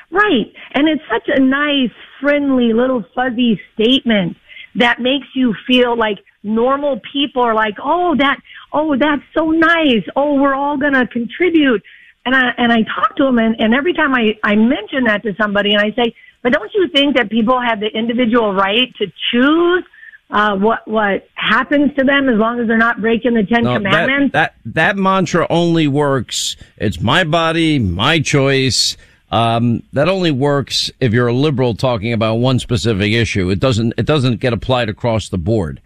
Right. 0.09 0.51
And 0.73 0.89
it's 0.89 1.03
such 1.11 1.27
a 1.27 1.39
nice, 1.39 1.91
friendly, 2.19 2.73
little 2.73 3.03
fuzzy 3.13 3.61
statement 3.73 4.37
that 4.75 4.99
makes 4.99 5.27
you 5.35 5.53
feel 5.67 5.95
like 5.95 6.17
normal 6.41 6.99
people 7.13 7.43
are 7.43 7.53
like, 7.53 7.75
oh, 7.83 8.15
that, 8.17 8.39
oh, 8.73 8.97
that's 8.97 9.21
so 9.37 9.51
nice. 9.51 10.03
Oh, 10.15 10.41
we're 10.41 10.55
all 10.55 10.77
going 10.77 10.93
to 10.93 11.05
contribute. 11.07 11.83
And 12.25 12.35
I, 12.35 12.49
and 12.57 12.71
I 12.71 12.81
talk 12.81 13.15
to 13.17 13.23
them 13.25 13.37
and, 13.37 13.55
and 13.59 13.73
every 13.73 13.93
time 13.93 14.15
I, 14.15 14.37
I 14.43 14.55
mention 14.55 15.03
that 15.05 15.21
to 15.23 15.35
somebody 15.39 15.73
and 15.73 15.81
I 15.81 15.91
say, 15.91 16.15
but 16.41 16.53
don't 16.53 16.71
you 16.73 16.89
think 16.89 17.17
that 17.17 17.29
people 17.29 17.59
have 17.61 17.79
the 17.79 17.87
individual 17.87 18.53
right 18.53 18.93
to 18.97 19.05
choose 19.31 19.83
uh, 20.29 20.55
what 20.55 20.87
what 20.87 21.27
happens 21.35 21.93
to 21.95 22.03
them 22.03 22.29
as 22.29 22.37
long 22.37 22.59
as 22.59 22.67
they're 22.67 22.77
not 22.77 22.99
breaking 22.99 23.35
the 23.35 23.43
Ten 23.43 23.63
No, 23.63 23.73
that, 23.73 23.77
Commandments? 23.77 24.33
that 24.33 24.55
that 24.65 24.97
mantra 24.97 25.45
only 25.49 25.87
works. 25.87 26.55
It's 26.77 26.99
my 26.99 27.23
body, 27.23 27.79
my 27.79 28.19
choice. 28.19 28.97
Um, 29.31 29.83
that 29.93 30.07
only 30.07 30.31
works 30.31 30.91
if 30.99 31.13
you're 31.13 31.27
a 31.27 31.33
liberal 31.33 31.75
talking 31.75 32.13
about 32.13 32.35
one 32.35 32.59
specific 32.59 33.11
issue. 33.11 33.49
It 33.49 33.59
doesn't. 33.59 33.93
It 33.97 34.05
doesn't 34.05 34.39
get 34.39 34.53
applied 34.53 34.89
across 34.89 35.29
the 35.29 35.37
board. 35.37 35.81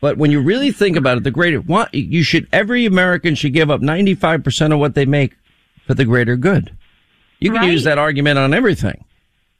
But 0.00 0.18
when 0.18 0.30
you 0.30 0.40
really 0.40 0.72
think 0.72 0.96
about 0.96 1.18
it, 1.18 1.24
the 1.24 1.30
greater 1.30 1.58
what 1.58 1.92
you 1.94 2.22
should 2.22 2.48
every 2.52 2.86
American 2.86 3.34
should 3.34 3.52
give 3.52 3.70
up 3.70 3.80
95 3.80 4.44
percent 4.44 4.72
of 4.72 4.78
what 4.78 4.94
they 4.94 5.04
make 5.06 5.36
for 5.86 5.94
the 5.94 6.04
greater 6.04 6.36
good. 6.36 6.72
You 7.40 7.50
can 7.50 7.60
Right. 7.62 7.72
use 7.72 7.84
that 7.84 7.98
argument 7.98 8.38
on 8.38 8.52
everything. 8.54 9.04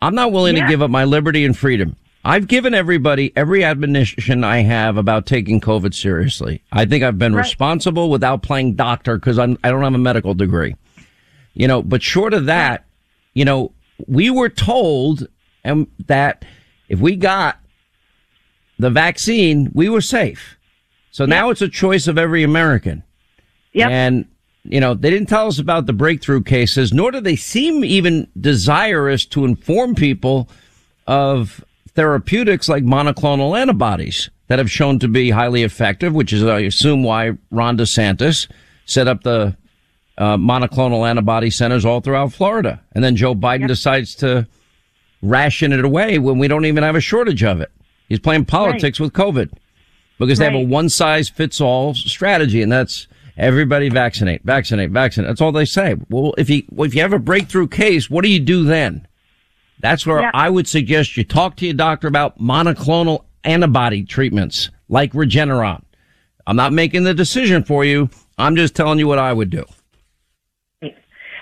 I'm 0.02 0.14
not 0.14 0.32
willing 0.32 0.56
to 0.56 0.66
give 0.66 0.82
up 0.82 0.90
my 0.90 1.04
liberty 1.04 1.44
and 1.44 1.56
freedom. 1.56 1.96
I've 2.24 2.48
given 2.48 2.74
everybody 2.74 3.32
every 3.36 3.62
admonition 3.62 4.42
I 4.42 4.58
have 4.62 4.96
about 4.96 5.26
taking 5.26 5.60
COVID 5.60 5.94
seriously. 5.94 6.60
I 6.72 6.84
think 6.84 7.04
I've 7.04 7.18
been 7.18 7.34
Right. 7.34 7.42
responsible 7.44 8.10
without 8.10 8.42
playing 8.42 8.74
doctor 8.74 9.16
because 9.16 9.38
I'm 9.38 9.56
don't 9.62 9.82
have 9.82 9.94
a 9.94 9.98
medical 9.98 10.34
degree. 10.34 10.74
You 11.54 11.68
know, 11.68 11.82
but 11.82 12.02
short 12.02 12.34
of 12.34 12.46
that, 12.46 12.84
you 13.34 13.44
know, 13.44 13.72
we 14.06 14.28
were 14.28 14.48
told 14.48 15.28
and 15.64 15.86
that 16.06 16.44
if 16.88 16.98
we 16.98 17.16
got 17.16 17.58
the 18.78 18.90
vaccine, 18.90 19.70
we 19.72 19.88
were 19.88 20.00
safe. 20.00 20.56
So 21.10 21.24
now 21.24 21.50
it's 21.50 21.62
a 21.62 21.68
choice 21.68 22.08
of 22.08 22.18
every 22.18 22.42
American. 22.42 23.02
Yep. 23.72 23.90
And, 23.90 24.24
you 24.70 24.81
know, 24.81 24.94
they 24.94 25.11
didn't 25.11 25.29
tell 25.29 25.46
us 25.46 25.59
about 25.59 25.87
the 25.87 25.92
breakthrough 25.92 26.42
cases, 26.42 26.92
nor 26.92 27.11
do 27.11 27.20
they 27.20 27.37
seem 27.37 27.85
even 27.85 28.29
desirous 28.40 29.24
to 29.26 29.44
inform 29.44 29.94
people 29.94 30.48
of 31.07 31.64
therapeutics 31.94 32.68
like 32.68 32.85
monoclonal 32.85 33.59
antibodies 33.59 34.31
that 34.48 34.59
have 34.59 34.70
shown 34.70 34.98
to 35.00 35.09
be 35.09 35.31
highly 35.31 35.62
effective, 35.62 36.14
which 36.14 36.33
is, 36.33 36.44
I 36.44 36.61
assume, 36.61 37.02
why 37.02 37.33
Ron 37.50 37.76
DeSantis 37.76 38.48
set 38.85 39.09
up 39.09 39.22
the 39.22 39.57
uh, 40.18 40.37
monoclonal 40.37 41.09
antibody 41.09 41.50
centers 41.50 41.85
all 41.85 42.00
throughout 42.00 42.33
Florida. 42.33 42.81
And 42.92 43.02
then 43.02 43.16
Joe 43.16 43.35
Biden 43.35 43.66
decides 43.66 44.14
to 44.16 44.46
ration 45.22 45.72
it 45.72 45.85
away 45.85 46.18
when 46.18 46.38
we 46.38 46.48
don't 46.48 46.64
even 46.64 46.83
have 46.83 46.96
a 46.96 47.00
shortage 47.00 47.42
of 47.42 47.61
it. 47.61 47.70
He's 48.09 48.20
playing 48.20 48.44
politics 48.44 49.00
with 49.00 49.12
COVID 49.12 49.52
because 50.18 50.38
they 50.38 50.44
have 50.44 50.55
a 50.55 50.61
one 50.61 50.88
size 50.88 51.29
fits 51.29 51.61
all 51.61 51.94
strategy, 51.94 52.62
and 52.62 52.70
that's 52.70 53.09
everybody 53.37 53.88
vaccinate, 53.88 54.42
vaccinate, 54.44 54.90
vaccinate. 54.90 55.29
That's 55.29 55.40
all 55.40 55.53
they 55.53 55.64
say. 55.64 55.96
Well, 56.09 56.35
if 56.38 56.49
you 56.51 56.64
well, 56.70 56.87
if 56.87 56.94
you 56.94 57.03
have 57.03 57.12
a 57.12 57.18
breakthrough 57.18 57.68
case, 57.68 58.11
what 58.11 58.25
do 58.25 58.31
you 58.31 58.40
do 58.40 58.64
then? 58.64 59.07
That's 59.81 60.07
where 60.07 60.20
Yeah. 60.20 60.31
I 60.33 60.49
would 60.51 60.66
suggest 60.66 61.16
you 61.16 61.25
talk 61.25 61.57
to 61.57 61.66
your 61.66 61.75
doctor 61.75 62.09
about 62.09 62.38
monoclonal 62.38 63.25
antibody 63.44 64.03
treatments 64.05 64.70
like 64.88 65.12
Regeneron. 65.12 65.83
I'm 66.46 66.57
not 66.57 66.72
making 66.72 67.05
the 67.05 67.14
decision 67.14 67.64
for 67.64 67.85
you. 67.85 68.09
I'm 68.38 68.57
just 68.57 68.75
telling 68.75 68.99
you 68.99 69.07
what 69.07 69.18
I 69.18 69.33
would 69.33 69.51
do. 69.51 69.64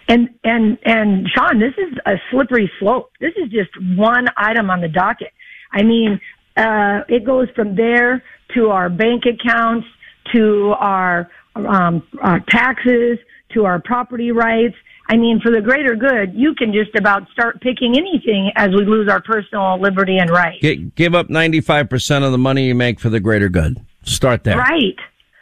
And 0.07 0.28
and 0.44 0.76
and 0.85 1.26
Sean, 1.35 1.59
this 1.59 1.72
is 1.78 1.96
a 2.04 2.16
slippery 2.30 2.70
slope. 2.78 3.11
This 3.20 3.33
is 3.37 3.50
just 3.50 3.70
one 3.96 4.26
item 4.37 4.68
on 4.68 4.83
the 4.83 4.88
docket. 4.88 5.33
I 5.72 5.83
mean, 5.83 6.20
uh, 6.59 7.00
it 7.09 7.24
goes 7.24 7.48
from 7.57 7.74
there 7.74 8.22
to 8.54 8.68
our 8.68 8.90
bank 8.90 9.24
accounts, 9.24 9.87
to 10.35 10.74
our 10.78 11.30
um, 11.54 12.06
our 12.20 12.40
taxes, 12.48 13.18
to 13.52 13.64
our 13.64 13.80
property 13.80 14.32
rights. 14.32 14.74
I 15.08 15.16
mean, 15.16 15.38
for 15.40 15.50
the 15.52 15.60
greater 15.60 15.94
good, 15.94 16.32
you 16.34 16.54
can 16.54 16.72
just 16.72 16.94
about 16.96 17.28
start 17.30 17.60
picking 17.60 17.96
anything 17.96 18.50
as 18.56 18.70
we 18.70 18.84
lose 18.86 19.08
our 19.08 19.20
personal 19.22 19.78
liberty 19.80 20.16
and 20.18 20.30
rights. 20.30 20.60
G- 20.62 20.90
give 20.96 21.14
up 21.14 21.28
95% 21.28 22.24
of 22.24 22.32
the 22.32 22.38
money 22.38 22.66
you 22.66 22.74
make 22.74 22.98
for 22.98 23.10
the 23.10 23.20
greater 23.20 23.48
good. 23.48 23.84
Start 24.04 24.44
there. 24.44 24.56
Right. 24.58 24.96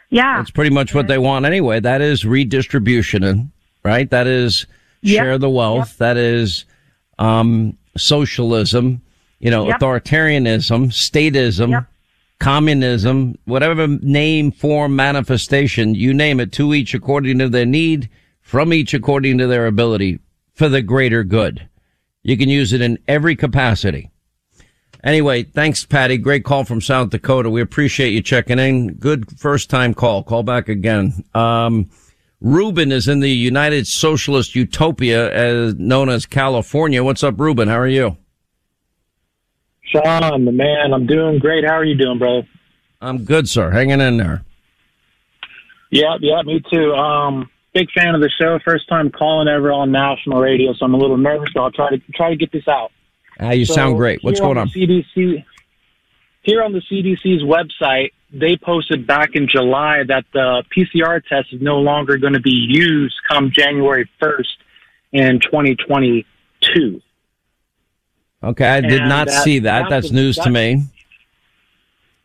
Yeah. 0.09 0.37
That's 0.37 0.51
pretty 0.51 0.69
much 0.69 0.93
what 0.93 1.07
they 1.07 1.17
want 1.17 1.45
anyway. 1.45 1.79
That 1.79 2.01
is 2.01 2.25
redistribution, 2.25 3.51
right? 3.83 4.09
That 4.09 4.27
is 4.27 4.67
share 5.03 5.31
Yep. 5.31 5.39
the 5.41 5.49
wealth. 5.49 5.89
Yep. 5.91 5.97
That 5.97 6.17
is 6.17 6.65
um, 7.19 7.77
socialism, 7.97 9.01
you 9.39 9.49
know, 9.49 9.67
Yep. 9.67 9.79
authoritarianism, 9.79 10.87
statism. 10.91 11.85
Communism, 12.43 13.37
whatever 13.45 13.87
name, 13.87 14.51
form, 14.51 14.97
manifestation, 14.97 15.95
you 15.95 16.13
name 16.13 16.41
it, 16.41 16.51
to 16.51 16.73
each 16.73 16.93
according 16.93 17.39
to 17.39 17.47
their 17.47 17.65
need, 17.65 18.09
from 18.41 18.73
each 18.73 18.93
according 18.93 19.37
to 19.37 19.47
their 19.47 19.65
ability, 19.65 20.19
for 20.53 20.67
the 20.67 20.81
greater 20.81 21.23
good. 21.23 21.69
You 22.21 22.35
can 22.35 22.49
use 22.49 22.73
it 22.73 22.81
in 22.81 22.99
every 23.07 23.37
capacity. 23.37 24.11
Anyway, 25.05 25.43
thanks, 25.43 25.85
Patty. 25.85 26.17
Great 26.17 26.43
call 26.43 26.65
from 26.65 26.81
South 26.81 27.11
Dakota. 27.11 27.49
We 27.49 27.61
appreciate 27.61 28.11
you 28.11 28.21
checking 28.21 28.59
in. 28.59 28.95
Good 28.95 29.39
first 29.39 29.69
time 29.69 29.93
call. 29.93 30.21
Call 30.21 30.43
back 30.43 30.67
again. 30.67 31.23
Um, 31.33 31.89
Ruben 32.41 32.91
is 32.91 33.07
in 33.07 33.21
the 33.21 33.29
United 33.29 33.87
Socialist 33.87 34.53
Utopia, 34.53 35.31
as 35.31 35.75
known 35.75 36.09
as 36.09 36.25
California. 36.25 37.05
What's 37.05 37.23
up, 37.23 37.39
Ruben? 37.39 37.69
How 37.69 37.79
are 37.79 37.87
you? 37.87 38.17
Sean, 39.85 40.45
the 40.45 40.51
man, 40.51 40.93
I'm 40.93 41.05
doing 41.05 41.39
great. 41.39 41.65
How 41.65 41.73
are 41.73 41.83
you 41.83 41.95
doing, 41.95 42.19
brother? 42.19 42.47
I'm 43.01 43.25
good, 43.25 43.49
sir. 43.49 43.69
Hanging 43.71 44.01
in 44.01 44.17
there. 44.17 44.43
Yeah, 45.91 46.15
yeah, 46.19 46.41
me 46.43 46.61
too. 46.71 46.93
Um, 46.93 47.49
big 47.73 47.91
fan 47.91 48.15
of 48.15 48.21
the 48.21 48.29
show. 48.41 48.59
First 48.65 48.87
time 48.89 49.11
calling 49.11 49.47
ever 49.47 49.71
on 49.71 49.91
national 49.91 50.39
radio, 50.39 50.73
so 50.73 50.85
I'm 50.85 50.93
a 50.93 50.97
little 50.97 51.17
nervous. 51.17 51.49
But 51.53 51.61
I'll 51.61 51.71
try 51.71 51.89
to 51.89 51.99
try 52.15 52.29
to 52.29 52.35
get 52.35 52.51
this 52.51 52.67
out. 52.67 52.91
Ah, 53.39 53.51
you 53.51 53.65
So 53.65 53.73
sound 53.73 53.97
great. 53.97 54.23
What's 54.23 54.39
going 54.39 54.57
on? 54.57 54.71
The 54.73 54.87
CDC 54.87 55.43
here 56.43 56.61
on 56.61 56.73
the 56.73 56.81
CDC's 56.81 57.41
website, 57.41 58.11
they 58.31 58.57
posted 58.57 59.07
back 59.07 59.29
in 59.33 59.47
July 59.47 60.03
that 60.07 60.25
the 60.33 60.63
PCR 60.75 61.21
test 61.23 61.53
is 61.53 61.61
no 61.61 61.77
longer 61.77 62.17
going 62.17 62.33
to 62.33 62.41
be 62.41 62.67
used 62.69 63.15
come 63.29 63.51
January 63.51 64.09
1st 64.21 64.57
in 65.13 65.39
2022. 65.39 67.01
Okay, 68.43 68.65
I 68.67 68.81
did 68.81 68.99
And 69.01 69.09
not 69.09 69.27
that- 69.27 69.43
see 69.43 69.59
that. 69.59 69.89
that's 69.89 70.07
That's 70.07 70.11
news 70.11 70.37
to 70.37 70.49
me. 70.49 70.83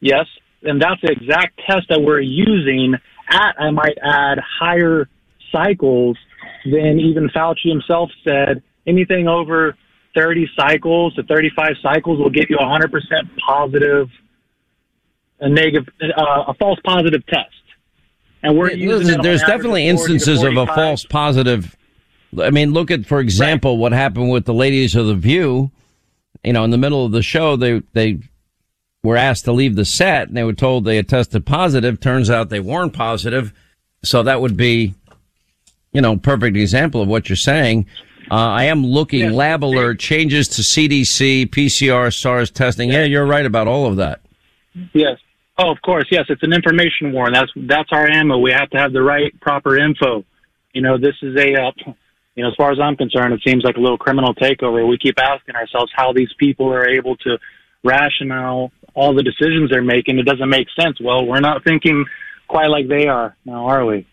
Yes, 0.01 0.27
and 0.63 0.81
that's 0.81 1.01
the 1.01 1.13
exact 1.13 1.61
test 1.69 1.89
that 1.89 2.01
we're 2.01 2.21
using 2.21 2.95
at, 3.31 3.55
I 3.59 3.71
might 3.71 3.99
add, 4.03 4.39
higher 4.61 5.09
cycles 5.53 6.17
than 6.65 6.99
even 7.01 7.29
Fauci 7.31 7.69
himself 7.69 8.11
said. 8.27 8.63
Anything 8.87 9.29
over 9.29 9.77
30 10.17 10.49
cycles 10.59 11.15
to 11.15 11.23
35 11.25 11.77
cycles 11.83 12.19
will 12.19 12.31
give 12.31 12.47
you 12.49 12.57
a 12.57 12.65
100% 12.65 12.91
positive, 13.47 14.09
a 15.41 15.49
negative, 15.49 15.89
uh, 16.03 16.45
a 16.49 16.55
false 16.55 16.79
positive 16.85 17.25
test. 17.27 17.51
And 18.43 18.57
we're 18.57 18.71
using 18.71 18.89
Listen, 19.09 19.23
there's 19.23 19.43
definitely 19.43 19.87
instances 19.89 20.43
of 20.43 20.57
a 20.57 20.67
false 20.67 21.05
positive. 21.05 21.77
I 22.41 22.51
mean, 22.51 22.73
look 22.73 22.91
at, 22.91 23.05
for 23.05 23.21
example, 23.21 23.79
what 23.79 23.93
happened 23.93 24.31
with 24.31 24.45
the 24.45 24.55
ladies 24.55 24.95
of 24.95 25.07
the 25.07 25.15
View. 25.15 25.71
You 26.45 26.53
know, 26.53 26.65
in 26.65 26.71
the 26.71 26.79
middle 26.79 27.05
of 27.05 27.13
the 27.13 27.23
show, 27.23 27.57
they 27.57 27.83
they 27.93 28.19
were 29.03 29.17
asked 29.17 29.45
to 29.45 29.53
leave 29.53 29.77
the 29.77 29.85
set, 29.85 30.29
and 30.29 30.37
they 30.37 30.45
were 30.45 30.53
told 30.53 30.85
they 30.85 30.97
had 30.97 31.09
tested 31.09 31.47
positive. 31.47 32.01
Turns 32.01 32.31
out 32.31 32.49
they 32.49 32.61
weren't 32.61 32.93
positive. 32.93 33.53
So 34.03 34.23
that 34.23 34.41
would 34.41 34.57
be, 34.57 34.95
you 35.93 36.01
know, 36.01 36.17
perfect 36.17 36.57
example 36.57 37.03
of 37.03 37.09
what 37.09 37.29
you're 37.29 37.37
saying. 37.37 37.87
Uh, 38.31 38.35
I 38.35 38.65
am 38.65 38.85
looking 38.85 39.33
lab 39.33 39.65
alert 39.65 39.99
changes 39.99 40.49
to 40.49 40.63
CDC, 40.63 41.47
PCR, 41.47 42.15
SARS 42.15 42.51
testing. 42.51 42.91
Yeah, 42.91 43.05
you're 43.05 43.27
right 43.27 43.47
about 43.47 43.67
all 43.67 43.87
of 43.87 43.97
that. 43.97 44.21
Yes. 44.93 45.19
Oh, 45.57 45.71
of 45.71 45.81
course. 45.83 46.05
Yes, 46.11 46.27
it's 46.29 46.43
an 46.43 46.53
information 46.53 47.13
war, 47.13 47.27
and 47.27 47.35
that's 47.35 47.51
that's 47.57 47.89
our 47.91 48.07
ammo. 48.09 48.39
We 48.39 48.53
have 48.53 48.71
to 48.71 48.79
have 48.79 48.93
the 48.93 49.03
right, 49.03 49.39
proper 49.41 49.79
info. 49.79 50.25
You 50.73 50.83
know, 50.83 50.99
this 50.99 51.15
is 51.23 51.35
a, 51.37 51.55
uh, 51.55 51.73
you 52.39 52.45
know, 52.45 52.51
as 52.51 52.55
far 52.55 52.71
as 52.71 52.79
I'm 52.79 52.95
concerned, 52.95 53.35
it 53.35 53.41
seems 53.45 53.65
like 53.65 53.77
a 53.77 53.81
little 53.81 53.99
criminal 53.99 54.33
takeover. 54.33 54.89
We 54.89 54.97
keep 54.97 55.19
asking 55.19 55.57
ourselves 55.57 55.91
how 55.93 56.13
these 56.13 56.33
people 56.39 56.73
are 56.73 56.89
able 56.89 57.17
to 57.17 57.37
rationale 57.83 58.71
all 58.95 59.13
the 59.13 59.25
decisions 59.25 59.71
they're 59.73 59.83
making. 59.83 60.21
It 60.21 60.25
doesn't 60.25 60.49
make 60.49 60.69
sense. 60.81 61.01
Well, 61.01 61.27
we're 61.27 61.41
not 61.41 61.65
thinking 61.65 62.05
quite 62.47 62.69
like 62.69 62.87
they 62.87 63.09
are 63.09 63.37
now, 63.45 63.67
are 63.67 63.85
we? 63.85 64.07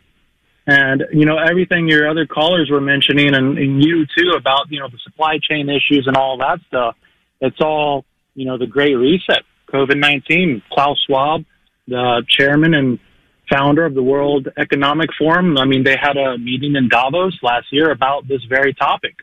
And 0.66 1.04
you 1.14 1.28
know 1.28 1.38
everything 1.38 1.88
your 1.88 2.10
other 2.10 2.26
callers 2.26 2.72
were 2.72 2.82
mentioning, 2.82 3.36
and, 3.36 3.60
and 3.60 3.84
you 3.84 4.08
too 4.18 4.32
about 4.36 4.72
you 4.72 4.80
know 4.80 4.90
the 4.90 4.98
supply 5.04 5.38
chain 5.40 5.70
issues 5.70 6.06
and 6.08 6.18
all 6.18 6.40
that 6.40 6.58
stuff. 6.68 6.96
It's 7.42 7.62
all 7.62 8.06
you 8.34 8.48
know 8.48 8.58
the 8.58 8.66
Great 8.66 8.96
Reset, 8.96 9.44
COVID 9.72 10.00
nineteen. 10.00 10.64
Klaus 10.72 10.98
Schwab, 11.06 11.46
the 11.88 12.24
chairman 12.28 12.74
and 12.74 12.98
founder 13.50 13.86
of 13.86 13.94
the 13.94 14.04
World 14.04 14.48
Economic 14.58 15.10
Forum. 15.18 15.58
I 15.58 15.66
mean, 15.66 15.84
they 15.84 15.98
had 16.00 16.18
a 16.18 16.38
meeting 16.38 16.76
in 16.76 16.90
Davos 16.90 17.38
last 17.42 17.68
year 17.72 17.92
about 17.92 18.28
this 18.28 18.44
very 18.50 18.74
topic. 18.74 19.16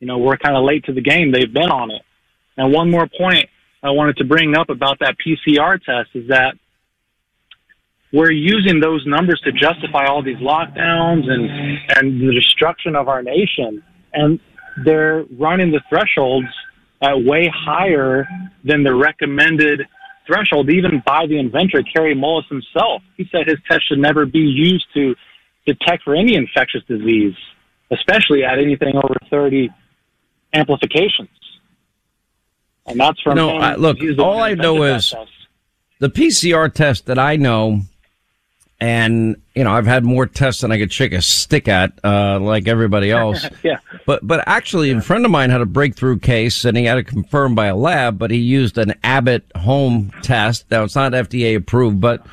You 0.00 0.06
know, 0.06 0.18
we're 0.18 0.36
kind 0.36 0.56
of 0.56 0.64
late 0.64 0.84
to 0.84 0.92
the 0.92 1.00
game. 1.00 1.32
They've 1.32 1.52
been 1.52 1.70
on 1.70 1.90
it. 1.90 2.02
And 2.56 2.72
one 2.72 2.90
more 2.90 3.08
point 3.18 3.46
I 3.82 3.90
wanted 3.90 4.16
to 4.18 4.24
bring 4.24 4.56
up 4.56 4.70
about 4.70 4.98
that 5.00 5.16
PCR 5.24 5.82
test 5.82 6.10
is 6.14 6.28
that 6.28 6.54
we're 8.12 8.32
using 8.32 8.80
those 8.80 9.04
numbers 9.06 9.40
to 9.44 9.52
justify 9.52 10.06
all 10.06 10.22
these 10.22 10.38
lockdowns 10.38 11.28
and 11.28 11.78
and 11.96 12.20
the 12.20 12.32
destruction 12.32 12.96
of 12.96 13.08
our 13.08 13.22
nation 13.22 13.82
and 14.12 14.40
they're 14.84 15.24
running 15.38 15.70
the 15.70 15.80
thresholds 15.88 16.46
at 17.02 17.22
way 17.24 17.50
higher 17.54 18.26
than 18.64 18.82
the 18.82 18.94
recommended 18.94 19.82
threshold 20.26 20.70
even 20.70 21.02
by 21.06 21.26
the 21.26 21.38
inventor 21.38 21.82
Kary 21.82 22.14
Mullis 22.14 22.48
himself. 22.48 23.02
He 23.16 23.28
said 23.30 23.46
his 23.46 23.58
test 23.70 23.88
should 23.88 23.98
never 23.98 24.26
be 24.26 24.38
used 24.40 24.86
to 24.94 25.14
detect 25.66 26.02
for 26.04 26.14
any 26.14 26.34
infectious 26.34 26.82
disease 26.88 27.34
especially 27.90 28.44
at 28.44 28.58
anything 28.58 28.96
over 28.96 29.14
30 29.30 29.70
amplifications. 30.52 31.28
And 32.86 32.98
that's 33.00 33.20
from 33.20 33.36
No. 33.36 33.50
I- 33.50 33.76
look, 33.76 33.98
all 34.18 34.42
I 34.42 34.54
know 34.54 34.82
is 34.82 35.14
the 35.98 36.08
PCR 36.08 36.68
test 36.68 37.06
that 37.06 37.18
I 37.18 37.36
know, 37.36 37.80
and 38.80 39.40
you 39.54 39.64
know, 39.64 39.72
I've 39.72 39.86
had 39.86 40.04
more 40.04 40.26
tests 40.26 40.60
than 40.60 40.70
I 40.70 40.78
could 40.78 40.92
shake 40.92 41.12
a 41.12 41.22
stick 41.22 41.66
at, 41.66 41.92
uh, 42.04 42.38
like 42.38 42.68
everybody 42.68 43.10
else. 43.22 43.46
yeah 43.62 43.78
But 44.04 44.26
but 44.26 44.46
actually, 44.46 44.90
a 44.90 45.00
friend 45.00 45.24
of 45.24 45.30
mine 45.30 45.50
had 45.50 45.62
a 45.62 45.66
breakthrough 45.66 46.18
case, 46.18 46.64
and 46.64 46.76
he 46.76 46.84
had 46.84 46.98
it 46.98 47.04
confirmed 47.04 47.56
by 47.56 47.66
a 47.66 47.76
lab. 47.76 48.18
But 48.18 48.30
he 48.30 48.38
used 48.38 48.76
an 48.76 48.94
Abbott 49.02 49.44
home 49.56 50.10
test. 50.22 50.70
Now 50.70 50.84
it's 50.84 50.94
not 50.94 51.12
FDA 51.12 51.56
approved, 51.56 52.00
but 52.00 52.26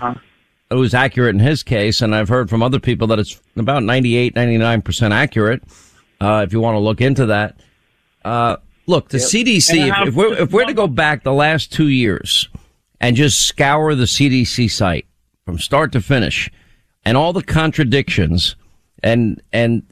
it 0.70 0.76
was 0.76 0.94
accurate 0.94 1.34
in 1.34 1.40
his 1.40 1.64
case. 1.64 2.02
And 2.02 2.14
I've 2.14 2.30
heard 2.30 2.50
from 2.50 2.62
other 2.62 2.80
people 2.80 3.08
that 3.08 3.20
it's 3.20 3.40
about 3.56 3.84
98, 3.84 4.36
99 4.36 4.82
percent 4.82 5.14
accurate. 5.14 5.64
Uh, 6.20 6.44
if 6.46 6.52
you 6.54 6.60
want 6.60 6.76
to 6.76 6.80
look 6.80 7.00
into 7.02 7.28
that. 7.28 7.58
Uh, 8.26 8.58
look, 8.86 9.10
the 9.10 9.18
CDC. 9.18 9.88
If, 9.88 10.10
if 10.10 10.14
we're 10.16 10.34
if 10.34 10.52
we're 10.52 10.66
to 10.66 10.74
go 10.74 10.88
back 10.88 11.24
the 11.24 11.34
last 11.34 11.72
two 11.72 11.88
years 11.88 12.50
and 13.00 13.16
just 13.16 13.40
scour 13.48 13.96
the 13.96 14.06
CDC 14.06 14.70
site 14.70 15.06
from 15.46 15.60
start 15.60 15.92
to 15.92 16.02
finish, 16.02 16.50
and 17.06 17.18
all 17.18 17.34
the 17.34 17.44
contradictions 17.44 18.56
and 19.02 19.42
and 19.52 19.84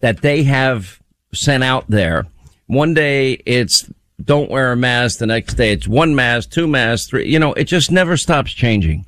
that 0.00 0.22
they 0.22 0.44
have 0.44 1.00
sent 1.34 1.64
out 1.64 1.88
there. 1.88 2.26
One 2.66 2.94
day 2.94 3.42
it's 3.44 3.90
don't 4.22 4.50
wear 4.50 4.72
a 4.72 4.76
mask. 4.76 5.18
The 5.18 5.26
next 5.26 5.54
day 5.54 5.72
it's 5.72 5.88
one 5.88 6.14
mask, 6.14 6.50
two 6.50 6.66
masks, 6.66 7.08
three. 7.08 7.28
You 7.28 7.38
know, 7.38 7.52
it 7.54 7.64
just 7.64 7.90
never 7.90 8.16
stops 8.16 8.52
changing 8.52 9.06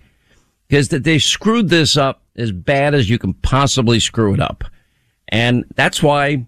because 0.68 0.88
that 0.88 1.04
they 1.04 1.18
screwed 1.18 1.68
this 1.68 1.96
up 1.96 2.22
as 2.36 2.50
bad 2.50 2.94
as 2.94 3.08
you 3.08 3.18
can 3.18 3.34
possibly 3.34 4.00
screw 4.00 4.34
it 4.34 4.40
up, 4.40 4.64
and 5.28 5.64
that's 5.74 6.02
why. 6.02 6.46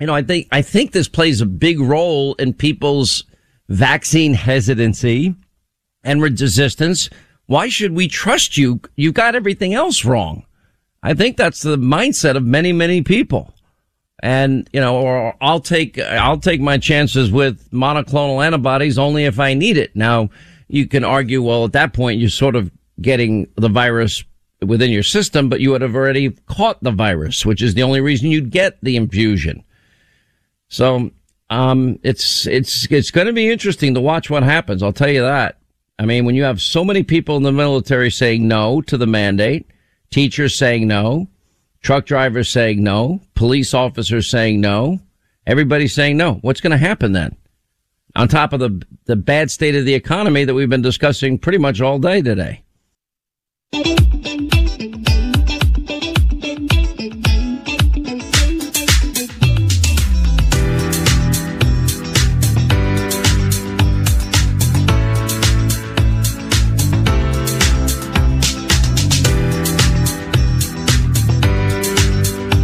You 0.00 0.06
know, 0.06 0.14
I 0.14 0.22
think 0.22 0.48
I 0.50 0.62
think 0.62 0.92
this 0.92 1.08
plays 1.08 1.42
a 1.42 1.46
big 1.46 1.78
role 1.78 2.32
in 2.36 2.54
people's 2.54 3.24
vaccine 3.68 4.32
hesitancy 4.32 5.34
and 6.02 6.22
resistance. 6.22 7.10
Why 7.50 7.68
should 7.68 7.96
we 7.96 8.06
trust 8.06 8.56
you? 8.56 8.80
You 8.94 9.10
got 9.10 9.34
everything 9.34 9.74
else 9.74 10.04
wrong. 10.04 10.44
I 11.02 11.14
think 11.14 11.36
that's 11.36 11.62
the 11.62 11.76
mindset 11.76 12.36
of 12.36 12.44
many, 12.44 12.72
many 12.72 13.02
people. 13.02 13.52
And, 14.22 14.70
you 14.72 14.78
know, 14.78 15.00
or 15.00 15.34
I'll 15.40 15.58
take, 15.58 15.98
I'll 15.98 16.38
take 16.38 16.60
my 16.60 16.78
chances 16.78 17.32
with 17.32 17.68
monoclonal 17.72 18.46
antibodies 18.46 18.98
only 18.98 19.24
if 19.24 19.40
I 19.40 19.54
need 19.54 19.78
it. 19.78 19.96
Now, 19.96 20.30
you 20.68 20.86
can 20.86 21.02
argue, 21.02 21.42
well, 21.42 21.64
at 21.64 21.72
that 21.72 21.92
point, 21.92 22.20
you're 22.20 22.30
sort 22.30 22.54
of 22.54 22.70
getting 23.00 23.48
the 23.56 23.68
virus 23.68 24.22
within 24.64 24.92
your 24.92 25.02
system, 25.02 25.48
but 25.48 25.58
you 25.58 25.72
would 25.72 25.82
have 25.82 25.96
already 25.96 26.30
caught 26.46 26.80
the 26.84 26.92
virus, 26.92 27.44
which 27.44 27.62
is 27.62 27.74
the 27.74 27.82
only 27.82 28.00
reason 28.00 28.30
you'd 28.30 28.50
get 28.50 28.78
the 28.80 28.94
infusion. 28.94 29.64
So, 30.68 31.10
um, 31.48 31.98
it's, 32.04 32.46
it's, 32.46 32.86
it's 32.92 33.10
going 33.10 33.26
to 33.26 33.32
be 33.32 33.50
interesting 33.50 33.94
to 33.94 34.00
watch 34.00 34.30
what 34.30 34.44
happens. 34.44 34.84
I'll 34.84 34.92
tell 34.92 35.10
you 35.10 35.22
that. 35.22 35.56
I 36.00 36.06
mean, 36.06 36.24
when 36.24 36.34
you 36.34 36.44
have 36.44 36.62
so 36.62 36.82
many 36.82 37.02
people 37.02 37.36
in 37.36 37.42
the 37.42 37.52
military 37.52 38.10
saying 38.10 38.48
no 38.48 38.80
to 38.80 38.96
the 38.96 39.06
mandate, 39.06 39.66
teachers 40.08 40.56
saying 40.56 40.88
no, 40.88 41.28
truck 41.82 42.06
drivers 42.06 42.48
saying 42.48 42.82
no, 42.82 43.20
police 43.34 43.74
officers 43.74 44.30
saying 44.30 44.62
no, 44.62 45.00
everybody 45.46 45.86
saying 45.86 46.16
no, 46.16 46.36
what's 46.36 46.62
going 46.62 46.70
to 46.70 46.78
happen 46.78 47.12
then? 47.12 47.36
On 48.16 48.28
top 48.28 48.54
of 48.54 48.60
the, 48.60 48.82
the 49.04 49.14
bad 49.14 49.50
state 49.50 49.74
of 49.74 49.84
the 49.84 49.92
economy 49.92 50.46
that 50.46 50.54
we've 50.54 50.70
been 50.70 50.80
discussing 50.80 51.38
pretty 51.38 51.58
much 51.58 51.82
all 51.82 51.98
day 51.98 52.22
today. 52.22 52.62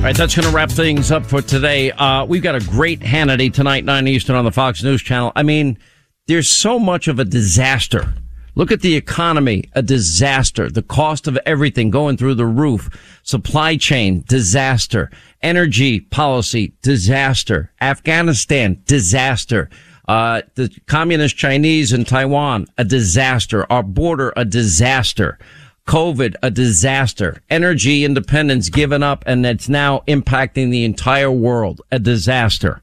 Right, 0.07 0.17
that's 0.17 0.37
going 0.37 0.47
to 0.47 0.55
wrap 0.55 0.71
things 0.71 1.11
up 1.11 1.27
for 1.27 1.43
today. 1.43 1.91
Uh, 1.91 2.25
we've 2.25 2.41
got 2.41 2.55
a 2.55 2.61
great 2.61 3.01
Hannity 3.01 3.53
tonight, 3.53 3.85
9 3.85 4.07
Eastern 4.07 4.37
on 4.37 4.45
the 4.45 4.53
Fox 4.53 4.81
News 4.85 5.03
Channel. 5.03 5.33
I 5.35 5.43
mean, 5.43 5.77
there's 6.29 6.49
so 6.49 6.79
much 6.79 7.09
of 7.09 7.19
a 7.19 7.25
disaster. 7.25 8.15
Look 8.55 8.71
at 8.71 8.83
the 8.83 8.95
economy, 8.95 9.65
a 9.73 9.83
disaster. 9.83 10.71
The 10.71 10.85
cost 10.85 11.27
of 11.27 11.37
everything 11.45 11.91
going 11.91 12.17
through 12.17 12.37
the 12.37 12.47
roof. 12.47 12.89
Supply 13.25 13.77
chain, 13.77 14.23
disaster. 14.29 15.11
Energy 15.43 15.99
policy, 15.99 16.73
disaster. 16.83 17.73
Afghanistan, 17.81 18.81
disaster. 18.87 19.69
Uh, 20.07 20.43
the 20.55 20.73
communist 20.87 21.37
Chinese 21.37 21.93
in 21.93 22.05
Taiwan, 22.05 22.67
a 22.79 22.85
disaster. 22.85 23.67
Our 23.73 23.83
border, 23.83 24.33
a 24.37 24.45
disaster. 24.45 25.37
COVID, 25.87 26.35
a 26.43 26.51
disaster. 26.51 27.43
Energy 27.49 28.05
independence 28.05 28.69
given 28.69 29.03
up 29.03 29.23
and 29.27 29.47
it's 29.47 29.69
now 29.69 30.03
impacting 30.09 30.71
the 30.71 30.85
entire 30.85 31.31
world. 31.31 31.81
A 31.91 31.99
disaster. 31.99 32.83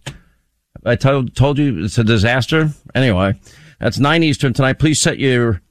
I 0.86 0.96
told, 0.96 1.36
told 1.36 1.60
you 1.60 1.84
it's 1.84 1.98
a 1.98 2.04
disaster. 2.04 2.72
Anyway, 2.96 3.40
that's 3.80 4.00
9 4.00 4.24
Eastern 4.24 4.54
tonight. 4.54 4.80
Please 4.80 5.02
set 5.02 5.20
your 5.20 5.62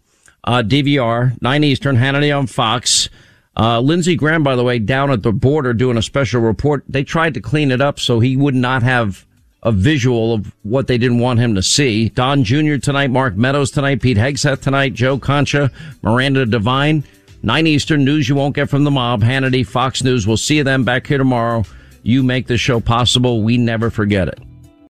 uh, 0.44 0.62
DVR, 0.62 1.40
9 1.40 1.64
Eastern, 1.64 1.96
Hannity 1.96 2.36
on 2.36 2.46
Fox. 2.46 3.08
Uh, 3.56 3.80
Lindsey 3.80 4.16
Graham, 4.16 4.42
by 4.42 4.56
the 4.56 4.64
way, 4.64 4.78
down 4.78 5.10
at 5.10 5.22
the 5.22 5.32
border 5.32 5.74
doing 5.74 5.96
a 5.96 6.02
special 6.02 6.40
report. 6.40 6.84
They 6.88 7.04
tried 7.04 7.34
to 7.34 7.40
clean 7.40 7.70
it 7.70 7.80
up 7.80 8.00
so 8.00 8.20
he 8.20 8.36
would 8.36 8.54
not 8.54 8.82
have 8.82 9.26
a 9.62 9.72
visual 9.72 10.34
of 10.34 10.54
what 10.62 10.86
they 10.86 10.98
didn't 10.98 11.18
want 11.20 11.38
him 11.38 11.54
to 11.54 11.62
see. 11.62 12.08
Don 12.08 12.44
Jr. 12.44 12.76
tonight, 12.76 13.10
Mark 13.10 13.36
Meadows 13.36 13.70
tonight, 13.70 14.02
Pete 14.02 14.16
Hegseth 14.16 14.60
tonight, 14.60 14.94
Joe 14.94 15.18
Concha, 15.18 15.70
Miranda 16.02 16.46
Devine. 16.46 17.04
9 17.44 17.66
Eastern, 17.66 18.04
news 18.04 18.28
you 18.28 18.36
won't 18.36 18.54
get 18.54 18.70
from 18.70 18.84
the 18.84 18.90
mob. 18.90 19.22
Hannity, 19.22 19.66
Fox 19.66 20.04
News. 20.04 20.26
We'll 20.26 20.36
see 20.36 20.58
you 20.58 20.64
then 20.64 20.84
back 20.84 21.06
here 21.08 21.18
tomorrow. 21.18 21.64
You 22.04 22.22
make 22.22 22.46
the 22.46 22.56
show 22.56 22.78
possible. 22.78 23.42
We 23.42 23.58
never 23.58 23.90
forget 23.90 24.28
it. 24.28 24.38